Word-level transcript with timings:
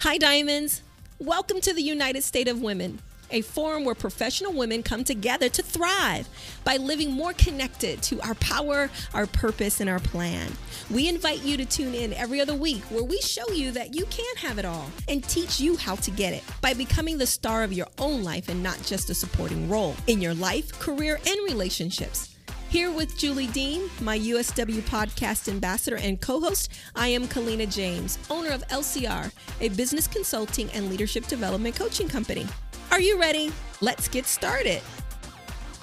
Hi, 0.00 0.18
Diamonds. 0.18 0.82
Welcome 1.18 1.62
to 1.62 1.72
the 1.72 1.80
United 1.80 2.22
State 2.22 2.48
of 2.48 2.60
Women, 2.60 2.98
a 3.30 3.40
forum 3.40 3.86
where 3.86 3.94
professional 3.94 4.52
women 4.52 4.82
come 4.82 5.04
together 5.04 5.48
to 5.48 5.62
thrive 5.62 6.28
by 6.64 6.76
living 6.76 7.10
more 7.10 7.32
connected 7.32 8.02
to 8.02 8.20
our 8.20 8.34
power, 8.34 8.90
our 9.14 9.26
purpose, 9.26 9.80
and 9.80 9.88
our 9.88 9.98
plan. 9.98 10.52
We 10.90 11.08
invite 11.08 11.42
you 11.42 11.56
to 11.56 11.64
tune 11.64 11.94
in 11.94 12.12
every 12.12 12.42
other 12.42 12.54
week 12.54 12.82
where 12.90 13.02
we 13.02 13.18
show 13.22 13.50
you 13.52 13.70
that 13.72 13.94
you 13.94 14.04
can 14.06 14.36
have 14.36 14.58
it 14.58 14.66
all 14.66 14.90
and 15.08 15.24
teach 15.24 15.60
you 15.60 15.78
how 15.78 15.94
to 15.96 16.10
get 16.10 16.34
it 16.34 16.44
by 16.60 16.74
becoming 16.74 17.16
the 17.16 17.26
star 17.26 17.64
of 17.64 17.72
your 17.72 17.88
own 17.96 18.22
life 18.22 18.50
and 18.50 18.62
not 18.62 18.80
just 18.84 19.08
a 19.08 19.14
supporting 19.14 19.66
role 19.70 19.96
in 20.08 20.20
your 20.20 20.34
life, 20.34 20.78
career, 20.78 21.18
and 21.26 21.40
relationships. 21.46 22.35
Here 22.68 22.90
with 22.90 23.16
Julie 23.16 23.46
Dean, 23.46 23.88
my 24.00 24.18
USW 24.18 24.80
podcast 24.82 25.48
ambassador 25.48 25.98
and 25.98 26.20
co 26.20 26.40
host, 26.40 26.72
I 26.96 27.08
am 27.08 27.28
Kalina 27.28 27.72
James, 27.72 28.18
owner 28.28 28.50
of 28.50 28.66
LCR, 28.68 29.30
a 29.60 29.68
business 29.70 30.08
consulting 30.08 30.68
and 30.72 30.90
leadership 30.90 31.28
development 31.28 31.76
coaching 31.76 32.08
company. 32.08 32.44
Are 32.90 33.00
you 33.00 33.20
ready? 33.20 33.52
Let's 33.80 34.08
get 34.08 34.26
started. 34.26 34.82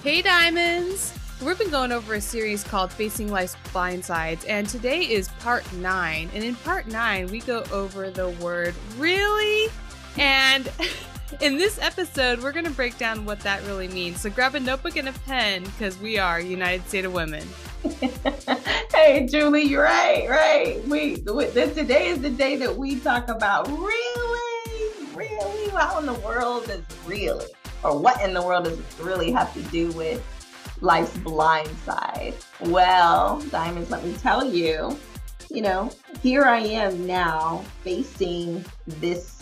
Hey, 0.04 0.22
Diamonds! 0.22 1.14
We've 1.42 1.58
been 1.58 1.70
going 1.70 1.94
over 1.94 2.16
a 2.16 2.22
series 2.22 2.66
called 2.66 2.92
Facing 2.92 3.32
Life's 3.32 3.56
Blind 3.72 4.04
Sides, 4.04 4.44
and 4.44 4.68
today 4.68 5.04
is 5.04 5.30
part 5.40 5.72
nine. 5.76 6.30
And 6.34 6.44
in 6.44 6.56
part 6.56 6.88
nine, 6.88 7.28
we 7.28 7.40
go 7.40 7.64
over 7.72 8.12
the 8.12 8.30
word 8.30 8.76
really 8.98 9.72
and 10.18 10.70
In 11.42 11.58
this 11.58 11.80
episode, 11.80 12.42
we're 12.42 12.52
going 12.52 12.66
to 12.66 12.72
break 12.72 12.98
down 12.98 13.26
what 13.26 13.40
that 13.42 13.64
really 13.64 13.88
means. 13.88 14.22
So 14.22 14.30
grab 14.30 14.56
a 14.56 14.60
notebook 14.60 14.98
and 14.98 15.10
a 15.10 15.14
pen 15.14 15.64
because 15.64 15.98
we 16.00 16.18
are 16.18 16.40
United 16.40 16.88
State 16.88 17.06
of 17.06 17.14
Women. 17.14 17.48
hey, 18.94 19.28
Julie, 19.30 19.64
you're 19.64 19.84
right, 19.84 20.30
right. 20.30 20.86
We, 20.88 21.16
this, 21.16 21.74
today 21.76 22.08
is 22.08 22.22
the 22.22 22.30
day 22.30 22.56
that 22.58 22.76
we 22.76 23.00
talk 23.00 23.30
about 23.30 23.68
really, 23.70 24.92
really, 25.16 25.70
how 25.70 26.00
in 26.00 26.06
the 26.06 26.20
world 26.26 26.70
is 26.70 26.84
really, 27.06 27.48
or 27.84 27.98
what 27.98 28.22
in 28.22 28.34
the 28.34 28.42
world 28.42 28.66
does 28.66 28.80
really 29.00 29.32
have 29.32 29.54
to 29.54 29.62
do 29.64 29.92
with 29.94 30.22
life's 30.82 31.18
blind 31.18 31.70
side? 31.86 32.34
Well, 32.62 33.40
Diamonds, 33.50 33.90
let 33.90 34.04
me 34.04 34.14
tell 34.14 34.46
you, 34.46 34.98
you 35.50 35.62
know, 35.62 35.92
here 36.22 36.44
I 36.44 36.60
am 36.60 37.06
now 37.06 37.64
facing 37.84 38.66
this 38.88 39.33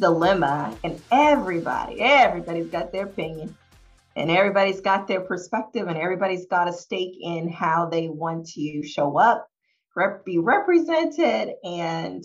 dilemma 0.00 0.76
and 0.82 1.00
everybody 1.12 2.00
everybody's 2.00 2.68
got 2.68 2.90
their 2.92 3.06
opinion 3.06 3.54
and 4.16 4.30
everybody's 4.30 4.80
got 4.80 5.06
their 5.06 5.20
perspective 5.20 5.86
and 5.86 5.98
everybody's 5.98 6.46
got 6.46 6.68
a 6.68 6.72
stake 6.72 7.16
in 7.20 7.48
how 7.48 7.86
they 7.86 8.08
want 8.08 8.46
to 8.46 8.82
show 8.82 9.18
up 9.18 9.46
rep- 9.94 10.24
be 10.24 10.38
represented 10.38 11.54
and 11.62 12.24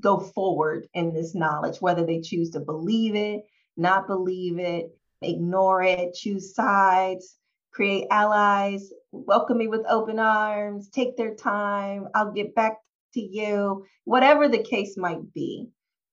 go 0.00 0.18
forward 0.18 0.86
in 0.94 1.12
this 1.12 1.34
knowledge 1.34 1.76
whether 1.80 2.06
they 2.06 2.20
choose 2.20 2.50
to 2.50 2.60
believe 2.60 3.14
it 3.14 3.42
not 3.76 4.06
believe 4.06 4.58
it 4.58 4.86
ignore 5.22 5.82
it 5.82 6.14
choose 6.14 6.54
sides 6.54 7.36
create 7.72 8.06
allies 8.10 8.90
welcome 9.12 9.58
me 9.58 9.68
with 9.68 9.84
open 9.88 10.18
arms 10.18 10.88
take 10.88 11.16
their 11.16 11.34
time 11.34 12.08
i'll 12.14 12.32
get 12.32 12.54
back 12.54 12.78
to 13.12 13.20
you 13.20 13.84
whatever 14.04 14.48
the 14.48 14.62
case 14.62 14.96
might 14.96 15.32
be 15.34 15.68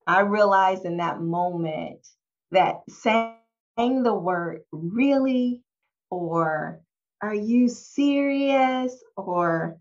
I 0.08 0.22
realized 0.22 0.86
in 0.86 0.98
that 0.98 1.22
moment 1.22 2.08
that 2.52 2.82
saying 2.90 4.04
the 4.04 4.14
word 4.14 4.62
really? 4.72 5.64
or 6.10 6.82
are 7.22 7.36
you 7.36 7.68
serious? 7.70 9.04
or 9.18 9.78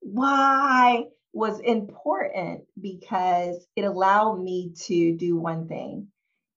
why? 0.00 1.04
was 1.32 1.60
important 1.60 2.62
because 2.80 3.66
it 3.76 3.84
allowed 3.84 4.40
me 4.40 4.72
to 4.74 5.16
do 5.16 5.36
one 5.36 5.68
thing, 5.68 6.08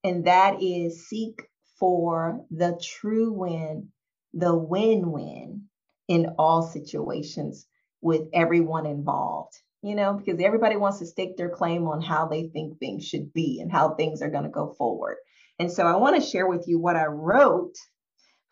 and 0.03 0.25
that 0.25 0.63
is 0.63 1.07
seek 1.07 1.43
for 1.77 2.43
the 2.49 2.79
true 2.81 3.31
win, 3.31 3.89
the 4.33 4.55
win 4.55 5.11
win 5.11 5.65
in 6.07 6.33
all 6.39 6.63
situations 6.63 7.67
with 8.01 8.27
everyone 8.33 8.85
involved 8.87 9.61
you 9.83 9.95
know, 9.95 10.13
because 10.13 10.39
everybody 10.41 10.77
wants 10.77 10.99
to 10.99 11.05
stake 11.05 11.35
their 11.35 11.49
claim 11.49 11.87
on 11.87 12.01
how 12.01 12.27
they 12.27 12.47
think 12.47 12.79
things 12.79 13.05
should 13.05 13.33
be 13.33 13.59
and 13.61 13.69
how 13.71 13.93
things 13.93 14.21
are 14.21 14.29
going 14.29 14.45
to 14.45 14.49
go 14.49 14.73
forward. 14.77 15.17
And 15.59 15.71
so 15.71 15.85
I 15.85 15.97
want 15.97 16.15
to 16.15 16.27
share 16.27 16.47
with 16.47 16.67
you 16.67 16.79
what 16.79 16.95
I 16.95 17.05
wrote 17.05 17.75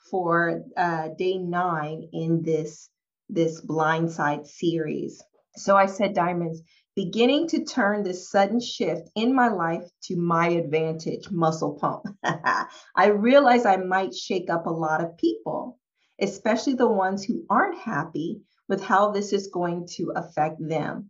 for 0.09 0.61
uh, 0.75 1.07
day 1.17 1.37
nine 1.37 2.09
in 2.11 2.43
this 2.43 2.89
this 3.29 3.61
blindside 3.61 4.45
series. 4.45 5.23
So 5.55 5.77
I 5.77 5.85
said, 5.85 6.13
Diamonds, 6.13 6.61
beginning 6.97 7.47
to 7.49 7.63
turn 7.63 8.03
this 8.03 8.29
sudden 8.29 8.59
shift 8.59 9.09
in 9.15 9.33
my 9.33 9.47
life 9.47 9.89
to 10.03 10.17
my 10.17 10.49
advantage, 10.49 11.31
muscle 11.31 11.77
pump. 11.79 12.03
I 12.95 13.07
realize 13.07 13.65
I 13.65 13.77
might 13.77 14.13
shake 14.13 14.49
up 14.49 14.65
a 14.65 14.71
lot 14.71 15.01
of 15.01 15.15
people, 15.17 15.79
especially 16.19 16.73
the 16.73 16.91
ones 16.91 17.23
who 17.23 17.45
aren't 17.49 17.77
happy 17.77 18.41
with 18.67 18.83
how 18.83 19.11
this 19.11 19.31
is 19.31 19.47
going 19.47 19.87
to 19.95 20.11
affect 20.15 20.57
them. 20.59 21.09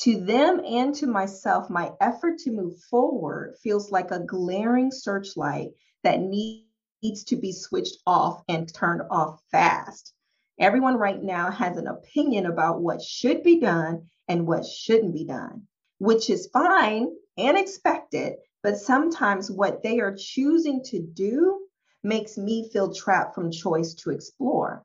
To 0.00 0.18
them 0.18 0.60
and 0.64 0.94
to 0.96 1.06
myself, 1.06 1.70
my 1.70 1.92
effort 2.00 2.38
to 2.38 2.50
move 2.50 2.80
forward 2.90 3.56
feels 3.62 3.92
like 3.92 4.10
a 4.10 4.24
glaring 4.24 4.90
searchlight 4.90 5.70
that 6.02 6.20
needs 6.20 7.24
to 7.24 7.36
be 7.36 7.52
switched 7.52 7.98
off 8.06 8.42
and 8.48 8.72
turned 8.72 9.02
off 9.10 9.40
fast. 9.50 10.12
Everyone 10.58 10.96
right 10.96 11.22
now 11.22 11.50
has 11.50 11.76
an 11.76 11.86
opinion 11.86 12.46
about 12.46 12.80
what 12.80 13.02
should 13.02 13.42
be 13.42 13.60
done 13.60 14.08
and 14.28 14.46
what 14.46 14.66
shouldn't 14.66 15.14
be 15.14 15.24
done, 15.24 15.68
which 15.98 16.30
is 16.30 16.48
fine 16.52 17.14
and 17.36 17.56
expected, 17.56 18.36
but 18.62 18.78
sometimes 18.78 19.50
what 19.50 19.82
they 19.82 20.00
are 20.00 20.16
choosing 20.16 20.82
to 20.84 21.00
do 21.00 21.66
makes 22.02 22.36
me 22.36 22.68
feel 22.70 22.94
trapped 22.94 23.34
from 23.34 23.50
choice 23.50 23.94
to 23.94 24.10
explore. 24.10 24.84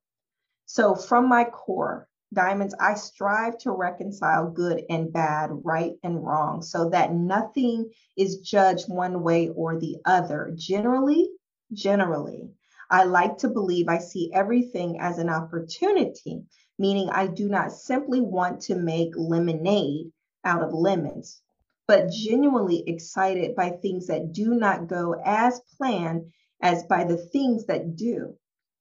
So, 0.65 0.95
from 0.95 1.27
my 1.27 1.45
core, 1.45 2.06
Diamonds, 2.33 2.75
I 2.79 2.95
strive 2.95 3.57
to 3.59 3.71
reconcile 3.71 4.51
good 4.51 4.83
and 4.89 5.13
bad, 5.13 5.49
right 5.63 5.93
and 6.03 6.21
wrong, 6.21 6.61
so 6.61 6.89
that 6.89 7.13
nothing 7.13 7.89
is 8.17 8.39
judged 8.39 8.89
one 8.89 9.23
way 9.23 9.49
or 9.49 9.79
the 9.79 9.97
other. 10.03 10.51
Generally, 10.55 11.29
generally, 11.71 12.51
I 12.89 13.05
like 13.05 13.37
to 13.39 13.49
believe 13.49 13.87
I 13.87 13.99
see 13.99 14.31
everything 14.33 14.99
as 14.99 15.19
an 15.19 15.29
opportunity, 15.29 16.43
meaning 16.77 17.09
I 17.09 17.27
do 17.27 17.47
not 17.47 17.71
simply 17.71 18.21
want 18.21 18.61
to 18.63 18.75
make 18.75 19.13
lemonade 19.15 20.11
out 20.43 20.63
of 20.63 20.73
lemons, 20.73 21.41
but 21.87 22.09
genuinely 22.09 22.83
excited 22.87 23.55
by 23.55 23.69
things 23.69 24.07
that 24.07 24.33
do 24.33 24.53
not 24.53 24.87
go 24.87 25.15
as 25.23 25.61
planned 25.77 26.31
as 26.61 26.83
by 26.83 27.05
the 27.05 27.17
things 27.17 27.65
that 27.67 27.95
do. 27.95 28.37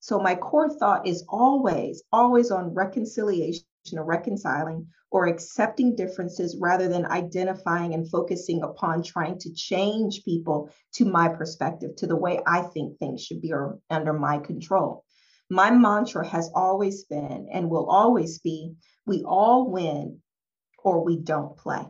So 0.06 0.20
my 0.20 0.36
core 0.36 0.70
thought 0.70 1.04
is 1.04 1.24
always, 1.28 2.04
always 2.12 2.52
on 2.52 2.72
reconciliation 2.72 3.64
or 3.92 4.04
reconciling 4.04 4.86
or 5.10 5.26
accepting 5.26 5.96
differences 5.96 6.56
rather 6.60 6.86
than 6.86 7.06
identifying 7.06 7.92
and 7.92 8.08
focusing 8.08 8.62
upon 8.62 9.02
trying 9.02 9.36
to 9.40 9.52
change 9.52 10.24
people 10.24 10.70
to 10.94 11.06
my 11.06 11.28
perspective, 11.28 11.96
to 11.96 12.06
the 12.06 12.14
way 12.14 12.40
I 12.46 12.62
think 12.62 13.00
things 13.00 13.20
should 13.20 13.42
be 13.42 13.52
or 13.52 13.80
under 13.90 14.12
my 14.12 14.38
control. 14.38 15.02
My 15.50 15.72
mantra 15.72 16.24
has 16.24 16.52
always 16.54 17.02
been 17.02 17.48
and 17.52 17.68
will 17.68 17.90
always 17.90 18.38
be 18.38 18.76
we 19.06 19.24
all 19.24 19.68
win 19.72 20.20
or 20.84 21.02
we 21.02 21.16
don't 21.16 21.56
play. 21.56 21.84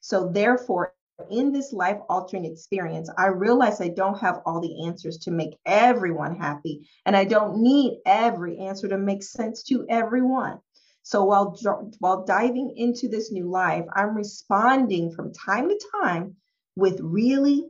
So, 0.00 0.30
therefore, 0.30 0.94
in 1.30 1.52
this 1.52 1.72
life 1.72 1.98
altering 2.08 2.44
experience, 2.44 3.10
I 3.16 3.28
realize 3.28 3.80
I 3.80 3.88
don't 3.88 4.18
have 4.18 4.42
all 4.44 4.60
the 4.60 4.86
answers 4.86 5.18
to 5.18 5.30
make 5.30 5.58
everyone 5.66 6.36
happy, 6.36 6.88
and 7.06 7.16
I 7.16 7.24
don't 7.24 7.58
need 7.58 8.00
every 8.06 8.58
answer 8.58 8.88
to 8.88 8.98
make 8.98 9.22
sense 9.22 9.62
to 9.64 9.86
everyone. 9.88 10.60
So 11.02 11.24
while 11.24 11.58
while 11.98 12.24
diving 12.24 12.74
into 12.76 13.08
this 13.08 13.32
new 13.32 13.48
life, 13.50 13.84
I'm 13.92 14.16
responding 14.16 15.12
from 15.12 15.32
time 15.32 15.68
to 15.68 15.80
time 16.02 16.36
with 16.76 17.00
really 17.00 17.68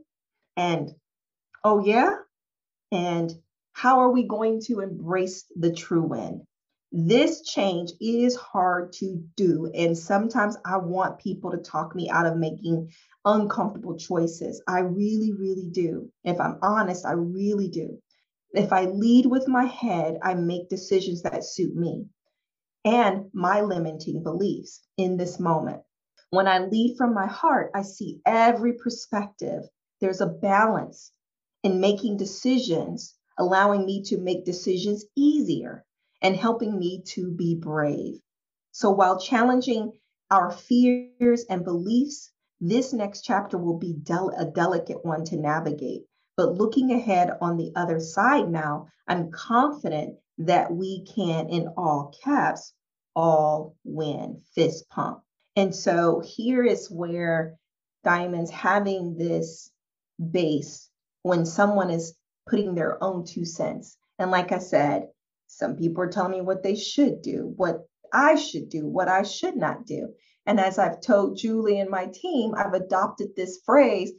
and 0.55 0.93
oh 1.63 1.83
yeah, 1.83 2.17
and 2.91 3.33
how 3.71 4.01
are 4.01 4.11
we 4.11 4.23
going 4.23 4.61
to 4.61 4.81
embrace 4.81 5.45
the 5.55 5.73
true 5.73 6.03
win? 6.03 6.45
This 6.95 7.41
change 7.41 7.91
is 7.99 8.35
hard 8.35 8.93
to 8.93 9.15
do. 9.35 9.65
And 9.73 9.97
sometimes 9.97 10.57
I 10.63 10.77
want 10.77 11.17
people 11.17 11.49
to 11.49 11.57
talk 11.57 11.95
me 11.95 12.07
out 12.07 12.27
of 12.27 12.37
making 12.37 12.91
uncomfortable 13.25 13.97
choices. 13.97 14.61
I 14.67 14.81
really, 14.81 15.33
really 15.33 15.71
do. 15.71 16.11
If 16.23 16.39
I'm 16.39 16.59
honest, 16.61 17.03
I 17.03 17.13
really 17.13 17.67
do. 17.67 17.97
If 18.51 18.71
I 18.71 18.85
lead 18.85 19.25
with 19.25 19.47
my 19.47 19.65
head, 19.65 20.19
I 20.21 20.35
make 20.35 20.69
decisions 20.69 21.23
that 21.23 21.43
suit 21.43 21.75
me 21.75 22.05
and 22.85 23.25
my 23.33 23.61
limiting 23.61 24.21
beliefs 24.21 24.81
in 24.95 25.17
this 25.17 25.39
moment. 25.39 25.81
When 26.29 26.47
I 26.47 26.59
lead 26.59 26.95
from 26.95 27.15
my 27.15 27.25
heart, 27.25 27.71
I 27.73 27.81
see 27.81 28.21
every 28.23 28.73
perspective. 28.73 29.63
There's 29.99 30.21
a 30.21 30.27
balance 30.27 31.11
in 31.63 31.81
making 31.81 32.17
decisions, 32.17 33.15
allowing 33.39 33.83
me 33.83 34.03
to 34.03 34.19
make 34.19 34.45
decisions 34.45 35.05
easier 35.15 35.83
and 36.23 36.35
helping 36.35 36.79
me 36.79 37.03
to 37.05 37.29
be 37.31 37.55
brave. 37.55 38.19
So 38.71 38.89
while 38.89 39.19
challenging 39.19 39.91
our 40.31 40.51
fears 40.51 41.45
and 41.49 41.63
beliefs, 41.63 42.31
This 42.65 42.93
next 42.93 43.23
chapter 43.23 43.57
will 43.57 43.77
be 43.77 43.91
del- 43.91 44.33
a 44.37 44.45
delicate 44.45 45.03
one 45.03 45.25
to 45.25 45.35
navigate. 45.35 46.05
But 46.37 46.53
looking 46.55 46.93
ahead 46.93 47.37
on 47.41 47.57
the 47.57 47.73
other 47.75 47.99
side 47.99 48.49
now, 48.49 48.87
I'm 49.05 49.31
confident 49.31 50.17
that 50.37 50.73
we 50.73 51.03
can, 51.03 51.49
in 51.49 51.67
all 51.75 52.13
caps, 52.23 52.73
all 53.17 53.75
win, 53.83 54.41
fist 54.55 54.89
pump. 54.89 55.23
And 55.57 55.75
so 55.75 56.21
here 56.21 56.63
is 56.63 56.89
where 56.89 57.59
diamonds 58.05 58.49
having 58.49 59.17
this 59.17 59.69
base 60.31 60.89
when 61.23 61.45
someone 61.45 61.89
is 61.89 62.15
putting 62.47 62.75
their 62.75 63.03
own 63.03 63.25
two 63.25 63.43
cents. 63.43 63.97
And 64.19 64.31
like 64.31 64.53
I 64.53 64.59
said, 64.59 65.09
some 65.57 65.75
people 65.75 66.03
are 66.03 66.09
telling 66.09 66.31
me 66.31 66.41
what 66.41 66.63
they 66.63 66.75
should 66.75 67.21
do, 67.21 67.53
what 67.55 67.85
I 68.11 68.35
should 68.35 68.69
do, 68.69 68.87
what 68.87 69.07
I 69.07 69.23
should 69.23 69.55
not 69.55 69.85
do. 69.85 70.09
And 70.45 70.59
as 70.59 70.77
I've 70.77 71.01
told 71.01 71.37
Julie 71.37 71.79
and 71.79 71.89
my 71.89 72.07
team, 72.13 72.53
I've 72.55 72.73
adopted 72.73 73.29
this 73.35 73.59
phrase, 73.65 74.11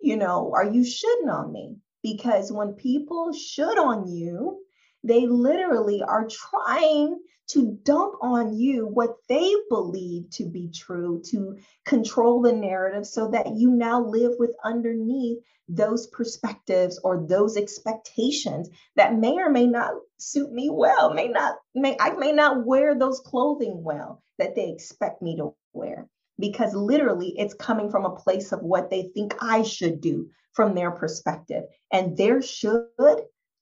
you 0.00 0.16
know, 0.16 0.52
are 0.54 0.64
you 0.64 0.84
shoulding 0.84 1.28
on 1.28 1.52
me? 1.52 1.76
Because 2.02 2.52
when 2.52 2.74
people 2.74 3.32
should 3.32 3.78
on 3.78 4.08
you, 4.08 4.60
they 5.02 5.26
literally 5.26 6.02
are 6.02 6.28
trying 6.28 7.18
to 7.48 7.78
dump 7.84 8.14
on 8.22 8.56
you 8.56 8.86
what 8.86 9.16
they 9.28 9.54
believe 9.68 10.28
to 10.30 10.44
be 10.44 10.68
true, 10.68 11.22
to 11.30 11.56
control 11.84 12.42
the 12.42 12.52
narrative 12.52 13.06
so 13.06 13.30
that 13.30 13.54
you 13.54 13.70
now 13.70 14.02
live 14.02 14.32
with 14.38 14.54
underneath 14.64 15.38
those 15.68 16.06
perspectives 16.08 16.98
or 17.02 17.26
those 17.26 17.56
expectations 17.56 18.68
that 18.94 19.18
may 19.18 19.36
or 19.38 19.50
may 19.50 19.66
not 19.66 19.94
suit 20.18 20.52
me 20.52 20.70
well, 20.70 21.12
may 21.12 21.28
not 21.28 21.56
may 21.74 21.96
I 22.00 22.10
may 22.10 22.32
not 22.32 22.64
wear 22.64 22.94
those 22.94 23.20
clothing 23.20 23.82
well 23.82 24.22
that 24.38 24.54
they 24.54 24.70
expect 24.70 25.22
me 25.22 25.36
to 25.36 25.54
wear 25.72 26.08
because 26.38 26.74
literally 26.74 27.34
it's 27.36 27.54
coming 27.54 27.90
from 27.90 28.04
a 28.04 28.14
place 28.14 28.52
of 28.52 28.60
what 28.60 28.90
they 28.90 29.10
think 29.14 29.34
I 29.40 29.62
should 29.62 30.00
do 30.00 30.28
from 30.52 30.74
their 30.74 30.90
perspective. 30.90 31.64
And 31.92 32.16
their 32.16 32.42
should 32.42 32.86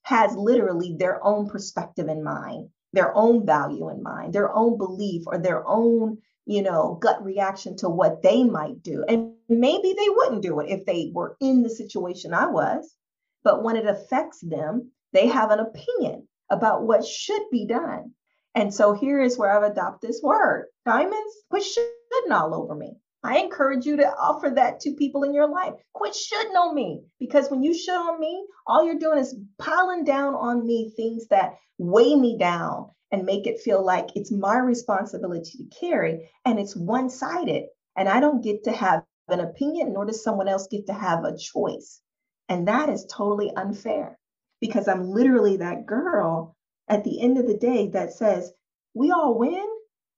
has 0.03 0.35
literally 0.35 0.95
their 0.97 1.23
own 1.25 1.49
perspective 1.49 2.07
in 2.07 2.23
mind 2.23 2.69
their 2.95 3.15
own 3.15 3.45
value 3.45 3.89
in 3.89 4.01
mind, 4.01 4.33
their 4.33 4.53
own 4.53 4.77
belief 4.77 5.23
or 5.27 5.37
their 5.37 5.67
own, 5.67 6.17
you 6.45 6.61
know, 6.61 6.97
gut 7.01 7.23
reaction 7.23 7.75
to 7.77 7.89
what 7.89 8.23
they 8.23 8.43
might 8.43 8.81
do. 8.81 9.03
And 9.07 9.33
maybe 9.49 9.93
they 9.93 10.09
wouldn't 10.09 10.41
do 10.41 10.59
it 10.61 10.69
if 10.69 10.85
they 10.85 11.11
were 11.13 11.37
in 11.39 11.61
the 11.61 11.69
situation 11.69 12.33
I 12.33 12.47
was. 12.47 12.95
But 13.43 13.63
when 13.63 13.75
it 13.75 13.85
affects 13.85 14.39
them, 14.39 14.91
they 15.13 15.27
have 15.27 15.51
an 15.51 15.59
opinion 15.59 16.27
about 16.49 16.83
what 16.83 17.05
should 17.05 17.43
be 17.51 17.65
done. 17.65 18.11
And 18.55 18.73
so 18.73 18.93
here 18.93 19.21
is 19.21 19.37
where 19.37 19.51
I've 19.51 19.71
adopted 19.71 20.09
this 20.09 20.21
word 20.23 20.67
diamonds, 20.85 21.33
quit 21.49 21.63
shooting 21.63 22.31
all 22.31 22.55
over 22.55 22.73
me. 22.73 22.97
I 23.25 23.39
encourage 23.39 23.87
you 23.87 23.97
to 23.97 24.07
offer 24.07 24.51
that 24.51 24.79
to 24.81 24.93
people 24.93 25.23
in 25.23 25.33
your 25.33 25.49
life. 25.49 25.73
Quit 25.93 26.13
shooting 26.13 26.55
on 26.55 26.75
me 26.75 27.01
because 27.19 27.49
when 27.49 27.63
you 27.63 27.73
shoot 27.73 27.91
on 27.91 28.19
me, 28.19 28.45
all 28.67 28.85
you're 28.85 28.99
doing 28.99 29.17
is 29.17 29.35
piling 29.57 30.03
down 30.03 30.35
on 30.35 30.63
me 30.63 30.93
things 30.95 31.27
that 31.29 31.55
weigh 31.79 32.15
me 32.15 32.37
down 32.37 32.91
and 33.11 33.25
make 33.25 33.47
it 33.47 33.61
feel 33.61 33.83
like 33.83 34.09
it's 34.13 34.31
my 34.31 34.57
responsibility 34.57 35.57
to 35.57 35.79
carry 35.79 36.29
and 36.45 36.59
it's 36.59 36.75
one 36.75 37.09
sided. 37.09 37.63
And 37.97 38.07
I 38.07 38.19
don't 38.19 38.43
get 38.43 38.65
to 38.65 38.71
have 38.71 39.03
an 39.27 39.39
opinion, 39.39 39.93
nor 39.93 40.05
does 40.05 40.23
someone 40.23 40.47
else 40.47 40.67
get 40.69 40.85
to 40.85 40.93
have 40.93 41.23
a 41.23 41.35
choice. 41.35 42.01
And 42.47 42.67
that 42.67 42.89
is 42.89 43.07
totally 43.11 43.51
unfair 43.55 44.19
because 44.61 44.87
I'm 44.87 45.09
literally 45.09 45.57
that 45.57 45.87
girl 45.87 46.55
at 46.87 47.03
the 47.03 47.19
end 47.21 47.39
of 47.39 47.47
the 47.47 47.57
day 47.57 47.87
that 47.93 48.13
says, 48.13 48.51
we 48.93 49.09
all 49.09 49.35
win 49.35 49.65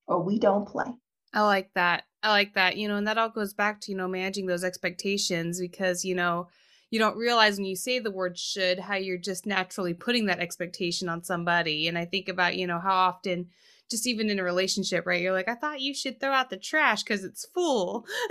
or 0.08 0.22
we 0.22 0.40
don't 0.40 0.68
play. 0.68 0.92
I 1.34 1.44
like 1.44 1.70
that. 1.76 2.04
I 2.24 2.30
like 2.30 2.54
that. 2.56 2.78
You 2.78 2.88
know, 2.88 2.96
and 2.96 3.08
that 3.08 3.18
all 3.18 3.30
goes 3.30 3.54
back 3.54 3.82
to, 3.82 3.92
you 3.92 3.98
know, 3.98 4.08
managing 4.08 4.48
those 4.48 4.64
expectations 4.64 5.60
because, 5.60 6.04
you 6.04 6.16
know, 6.16 6.48
you 6.90 7.00
don't 7.00 7.18
realize 7.18 7.58
when 7.58 7.66
you 7.66 7.76
say 7.76 8.00
the 8.00 8.12
word 8.12 8.38
should 8.38 8.80
how 8.80 8.96
you're 8.96 9.18
just 9.18 9.46
naturally 9.46 9.94
putting 9.94 10.28
that 10.28 10.40
expectation 10.40 11.10
on 11.10 11.24
somebody. 11.24 11.88
And 11.88 11.98
I 11.98 12.06
think 12.06 12.30
about, 12.30 12.56
you 12.56 12.66
know, 12.66 12.80
how 12.80 12.96
often 12.96 13.48
just 13.90 14.08
even 14.08 14.30
in 14.30 14.40
a 14.40 14.44
relationship, 14.44 15.06
right? 15.06 15.22
You're 15.22 15.34
like, 15.34 15.48
I 15.48 15.56
thought 15.56 15.82
you 15.82 15.94
should 15.94 16.20
throw 16.20 16.32
out 16.32 16.50
the 16.50 16.58
trash 16.58 17.04
because 17.04 17.24
it's 17.24 17.46
full. 17.54 18.06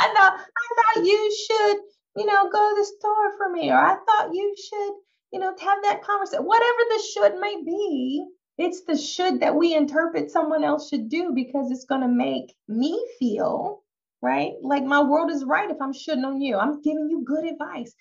I 0.00 0.08
thought 0.14 0.40
I 0.40 0.94
thought 0.94 1.04
you 1.04 1.36
should, 1.46 1.76
you 2.16 2.26
know, 2.26 2.50
go 2.50 2.70
to 2.70 2.74
the 2.80 2.84
store 2.98 3.36
for 3.36 3.50
me, 3.50 3.70
or 3.70 3.78
I 3.78 3.96
thought 4.06 4.32
you 4.32 4.54
should, 4.56 4.92
you 5.32 5.40
know, 5.40 5.54
have 5.60 5.82
that 5.82 6.02
conversation. 6.02 6.44
Whatever 6.44 6.78
the 6.88 7.02
should 7.12 7.40
may 7.40 7.56
be, 7.64 8.24
it's 8.60 8.82
the 8.84 8.96
should 8.96 9.40
that 9.40 9.54
we 9.56 9.74
interpret 9.74 10.30
someone 10.30 10.64
else 10.64 10.88
should 10.88 11.08
do 11.08 11.32
because 11.34 11.70
it's 11.70 11.86
going 11.86 12.02
to 12.02 12.08
make 12.08 12.54
me 12.68 13.06
feel 13.18 13.82
right? 14.22 14.52
Like 14.62 14.84
my 14.84 15.02
world 15.02 15.30
is 15.30 15.44
right 15.44 15.70
if 15.70 15.78
i'm 15.80 15.92
shoulding 15.92 16.24
on 16.24 16.40
you. 16.40 16.56
I'm 16.56 16.82
giving 16.82 17.08
you 17.08 17.24
good 17.24 17.44
advice. 17.44 17.94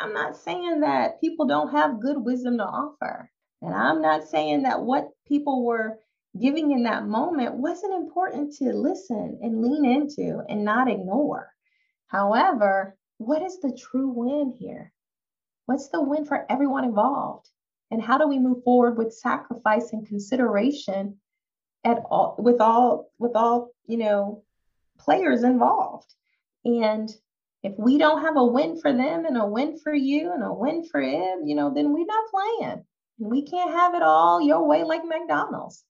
I'm 0.00 0.12
not 0.12 0.36
saying 0.36 0.80
that 0.80 1.20
people 1.20 1.46
don't 1.46 1.72
have 1.72 2.00
good 2.00 2.18
wisdom 2.18 2.58
to 2.58 2.64
offer. 2.64 3.30
And 3.62 3.74
i'm 3.74 4.02
not 4.02 4.28
saying 4.28 4.62
that 4.62 4.82
what 4.82 5.08
people 5.26 5.64
were 5.64 5.98
giving 6.40 6.72
in 6.72 6.84
that 6.84 7.06
moment 7.06 7.54
wasn't 7.54 7.94
important 7.94 8.54
to 8.56 8.72
listen 8.72 9.38
and 9.42 9.62
lean 9.62 9.84
into 9.84 10.42
and 10.48 10.64
not 10.64 10.90
ignore. 10.90 11.48
However 12.08 12.96
what 13.18 13.42
is 13.42 13.60
the 13.60 13.72
true 13.72 14.08
win 14.08 14.54
here? 14.58 14.92
What's 15.66 15.88
the 15.88 16.02
win 16.02 16.26
for 16.26 16.44
everyone 16.50 16.84
involved 16.84 17.48
and 17.94 18.02
how 18.02 18.18
do 18.18 18.26
we 18.26 18.40
move 18.40 18.64
forward 18.64 18.98
with 18.98 19.14
sacrifice 19.14 19.92
and 19.92 20.04
consideration 20.04 21.16
at 21.84 21.98
all 22.10 22.34
with 22.40 22.60
all 22.60 23.08
with 23.20 23.36
all 23.36 23.70
you 23.86 23.96
know 23.96 24.42
players 24.98 25.44
involved? 25.44 26.12
And 26.64 27.08
if 27.62 27.72
we 27.78 27.96
don't 27.96 28.22
have 28.22 28.36
a 28.36 28.44
win 28.44 28.80
for 28.80 28.92
them 28.92 29.24
and 29.26 29.36
a 29.36 29.46
win 29.46 29.78
for 29.78 29.94
you 29.94 30.32
and 30.32 30.42
a 30.42 30.52
win 30.52 30.84
for 30.90 31.00
him 31.00 31.46
you 31.46 31.54
know 31.54 31.72
then 31.72 31.92
we're 31.92 32.04
not 32.04 32.30
playing. 32.30 32.84
And 33.20 33.30
we 33.30 33.42
can't 33.42 33.70
have 33.70 33.94
it 33.94 34.02
all 34.02 34.42
your 34.42 34.66
way 34.66 34.82
like 34.82 35.04
mcdonald's. 35.04 35.84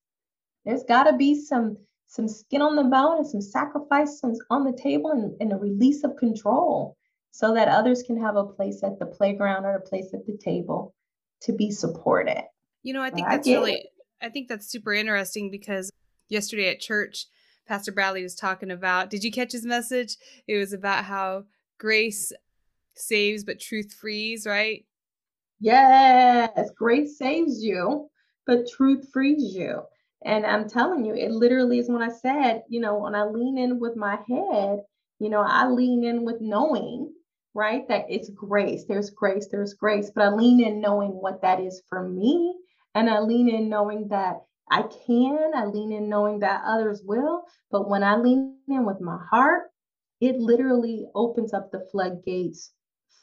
There's 0.63 0.83
got 0.83 1.05
to 1.05 1.17
be 1.17 1.33
some 1.41 1.77
some 2.05 2.27
skin 2.27 2.61
on 2.61 2.75
the 2.75 2.83
bone 2.83 3.17
and 3.17 3.27
some 3.27 3.41
sacrifice 3.41 4.21
on 4.51 4.63
the 4.63 4.77
table 4.79 5.09
and, 5.09 5.35
and 5.41 5.51
a 5.51 5.57
release 5.57 6.03
of 6.03 6.17
control 6.17 6.97
so 7.31 7.55
that 7.55 7.67
others 7.67 8.03
can 8.03 8.21
have 8.21 8.35
a 8.35 8.45
place 8.45 8.83
at 8.83 8.99
the 8.99 9.07
playground 9.07 9.65
or 9.65 9.73
a 9.73 9.81
place 9.81 10.13
at 10.13 10.23
the 10.27 10.37
table 10.37 10.93
to 11.45 11.53
be 11.53 11.71
supported. 11.71 12.43
You 12.83 12.93
know, 12.93 13.01
I 13.01 13.09
think 13.09 13.27
that's 13.27 13.47
really, 13.47 13.89
I 14.21 14.29
think 14.29 14.47
that's 14.47 14.67
super 14.67 14.93
interesting 14.93 15.49
because 15.49 15.91
yesterday 16.29 16.69
at 16.69 16.79
church, 16.79 17.25
Pastor 17.67 17.91
Bradley 17.91 18.21
was 18.21 18.35
talking 18.35 18.69
about, 18.69 19.09
did 19.09 19.23
you 19.23 19.31
catch 19.31 19.51
his 19.51 19.65
message? 19.65 20.17
It 20.47 20.57
was 20.57 20.73
about 20.73 21.03
how 21.03 21.45
grace 21.79 22.31
saves, 22.93 23.43
but 23.43 23.59
truth 23.59 23.93
frees, 23.93 24.45
right? 24.45 24.85
Yes, 25.59 26.69
grace 26.77 27.17
saves 27.17 27.63
you, 27.63 28.09
but 28.45 28.67
truth 28.69 29.07
frees 29.11 29.55
you. 29.55 29.81
And 30.23 30.45
I'm 30.45 30.69
telling 30.69 31.05
you, 31.05 31.15
it 31.15 31.31
literally 31.31 31.79
is 31.79 31.89
when 31.89 32.03
I 32.03 32.11
said, 32.11 32.63
you 32.69 32.79
know, 32.81 32.99
when 32.99 33.15
I 33.15 33.23
lean 33.23 33.57
in 33.57 33.79
with 33.79 33.95
my 33.95 34.19
head, 34.27 34.81
you 35.19 35.29
know, 35.29 35.41
I 35.41 35.67
lean 35.67 36.03
in 36.03 36.23
with 36.23 36.41
knowing 36.41 37.13
right? 37.55 37.87
That 37.87 38.05
it's 38.09 38.29
grace. 38.29 38.83
There's 38.85 39.09
grace, 39.09 39.47
there's 39.49 39.73
grace. 39.73 40.11
But 40.13 40.25
I 40.25 40.29
lean 40.29 40.59
in 40.59 40.81
knowing 40.81 41.09
what 41.09 41.41
that 41.41 41.59
is 41.59 41.81
for 41.89 42.07
me. 42.07 42.53
And 42.93 43.09
I 43.09 43.21
lean 43.21 43.49
in 43.49 43.69
knowing 43.69 44.09
that 44.09 44.41
I 44.69 44.83
can. 45.07 45.51
I 45.55 45.65
lean 45.65 45.91
in 45.91 46.09
knowing 46.09 46.39
that 46.39 46.63
others 46.65 47.01
will. 47.03 47.43
But 47.71 47.89
when 47.89 48.03
I 48.03 48.17
lean 48.17 48.57
in 48.67 48.85
with 48.85 49.01
my 49.01 49.17
heart, 49.31 49.71
it 50.21 50.35
literally 50.37 51.07
opens 51.15 51.53
up 51.53 51.71
the 51.71 51.87
floodgates 51.91 52.71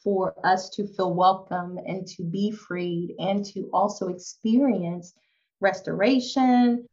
for 0.02 0.34
us 0.44 0.68
to 0.70 0.86
feel 0.86 1.14
welcome 1.14 1.78
and 1.86 2.06
to 2.08 2.24
be 2.24 2.50
freed 2.50 3.14
and 3.18 3.44
to 3.44 3.70
also 3.72 4.08
experience 4.08 5.14
restoration, 5.60 6.86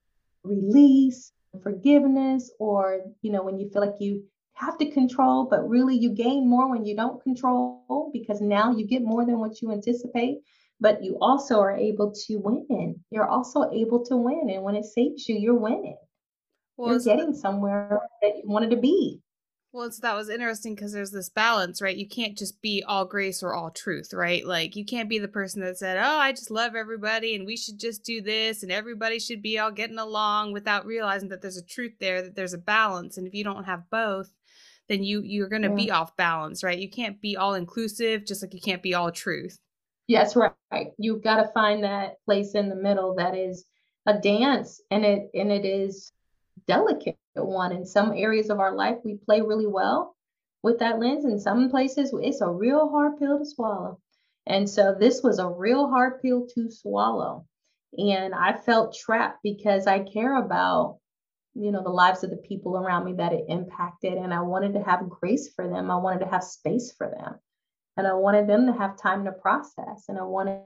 release, 0.43 1.31
forgiveness, 1.63 2.51
or, 2.59 3.01
you 3.21 3.31
know, 3.31 3.43
when 3.43 3.57
you 3.57 3.69
feel 3.71 3.81
like 3.81 3.99
you 3.99 4.23
have 4.59 4.77
to 4.77 4.91
control, 4.91 5.47
but 5.49 5.67
really 5.69 5.95
you 5.95 6.13
gain 6.13 6.49
more 6.49 6.69
when 6.69 6.85
you 6.85 6.93
don't 6.93 7.23
control 7.23 8.09
because 8.11 8.41
now 8.41 8.75
you 8.75 8.85
get 8.85 9.01
more 9.01 9.25
than 9.25 9.39
what 9.39 9.61
you 9.61 9.71
anticipate. 9.71 10.39
But 10.81 11.03
you 11.03 11.17
also 11.21 11.59
are 11.59 11.75
able 11.75 12.13
to 12.27 12.37
win. 12.37 12.95
You're 13.09 13.27
also 13.27 13.69
able 13.71 14.05
to 14.05 14.15
win. 14.15 14.49
And 14.49 14.63
when 14.63 14.75
it 14.75 14.85
saves 14.85 15.27
you, 15.27 15.35
you're 15.35 15.53
winning. 15.53 15.97
Well, 16.77 16.91
you're 16.91 16.99
getting 16.99 17.33
somewhere 17.33 17.99
that 18.21 18.37
you 18.37 18.43
wanted 18.45 18.71
to 18.71 18.77
be. 18.77 19.21
Well, 19.71 19.91
so 19.91 19.99
that 20.01 20.15
was 20.15 20.29
interesting 20.29 20.75
because 20.75 20.93
there's 20.93 21.11
this 21.11 21.29
balance, 21.29 21.81
right? 21.81 21.95
You 21.95 22.07
can't 22.07 22.37
just 22.37 22.61
be 22.61 22.81
all 22.81 23.05
grace 23.05 23.43
or 23.43 23.53
all 23.53 23.71
truth, 23.71 24.13
right? 24.13 24.45
Like 24.45 24.75
you 24.75 24.83
can't 24.83 25.09
be 25.09 25.19
the 25.19 25.27
person 25.27 25.61
that 25.61 25.77
said, 25.77 25.97
"Oh, 25.97 26.17
I 26.17 26.31
just 26.31 26.49
love 26.49 26.75
everybody 26.75 27.35
and 27.35 27.45
we 27.45 27.55
should 27.55 27.79
just 27.79 28.03
do 28.03 28.21
this 28.21 28.63
and 28.63 28.71
everybody 28.71 29.19
should 29.19 29.41
be 29.41 29.59
all 29.59 29.71
getting 29.71 29.99
along" 29.99 30.53
without 30.53 30.85
realizing 30.85 31.29
that 31.29 31.41
there's 31.41 31.57
a 31.57 31.65
truth 31.65 31.93
there, 31.99 32.21
that 32.23 32.35
there's 32.35 32.53
a 32.53 32.57
balance, 32.57 33.17
and 33.17 33.27
if 33.27 33.33
you 33.33 33.43
don't 33.43 33.65
have 33.65 33.89
both, 33.91 34.31
then 34.89 35.03
you 35.03 35.21
you're 35.21 35.49
going 35.49 35.61
to 35.61 35.69
yeah. 35.69 35.75
be 35.75 35.91
off 35.91 36.17
balance, 36.17 36.63
right? 36.63 36.77
You 36.77 36.89
can't 36.89 37.21
be 37.21 37.37
all 37.37 37.53
inclusive 37.53 38.25
just 38.25 38.41
like 38.41 38.53
you 38.53 38.61
can't 38.61 38.83
be 38.83 38.93
all 38.93 39.11
truth. 39.11 39.59
Yes, 40.07 40.35
right. 40.35 40.91
You've 40.97 41.23
got 41.23 41.43
to 41.43 41.51
find 41.53 41.83
that 41.83 42.15
place 42.25 42.55
in 42.55 42.67
the 42.67 42.75
middle 42.75 43.15
that 43.15 43.35
is 43.35 43.65
a 44.05 44.17
dance 44.17 44.81
and 44.89 45.05
it 45.05 45.29
and 45.33 45.51
it 45.51 45.65
is 45.65 46.11
delicate 46.67 47.17
one. 47.35 47.71
In 47.71 47.85
some 47.85 48.13
areas 48.13 48.49
of 48.49 48.59
our 48.59 48.75
life, 48.75 48.97
we 49.03 49.17
play 49.25 49.41
really 49.41 49.67
well 49.67 50.15
with 50.63 50.79
that 50.79 50.99
lens. 50.99 51.25
In 51.25 51.39
some 51.39 51.69
places, 51.69 52.13
it's 52.13 52.41
a 52.41 52.49
real 52.49 52.89
hard 52.89 53.17
pill 53.17 53.39
to 53.39 53.45
swallow. 53.45 53.99
And 54.47 54.69
so 54.69 54.95
this 54.99 55.21
was 55.21 55.39
a 55.39 55.47
real 55.47 55.89
hard 55.89 56.21
pill 56.21 56.47
to 56.55 56.71
swallow. 56.71 57.45
And 57.97 58.33
I 58.33 58.53
felt 58.53 58.95
trapped 58.95 59.39
because 59.43 59.87
I 59.87 59.99
care 59.99 60.37
about, 60.37 60.98
you 61.55 61.71
know, 61.71 61.83
the 61.83 61.89
lives 61.89 62.23
of 62.23 62.29
the 62.29 62.37
people 62.37 62.77
around 62.77 63.05
me 63.05 63.13
that 63.13 63.33
it 63.33 63.45
impacted. 63.47 64.13
And 64.13 64.33
I 64.33 64.41
wanted 64.41 64.73
to 64.73 64.83
have 64.83 65.09
grace 65.09 65.49
for 65.53 65.67
them. 65.67 65.91
I 65.91 65.97
wanted 65.97 66.19
to 66.19 66.31
have 66.31 66.43
space 66.43 66.93
for 66.97 67.09
them. 67.09 67.35
And 67.97 68.07
I 68.07 68.13
wanted 68.13 68.47
them 68.47 68.65
to 68.67 68.73
have 68.73 68.97
time 68.97 69.25
to 69.25 69.31
process. 69.31 70.05
And 70.07 70.17
I 70.17 70.23
wanted 70.23 70.63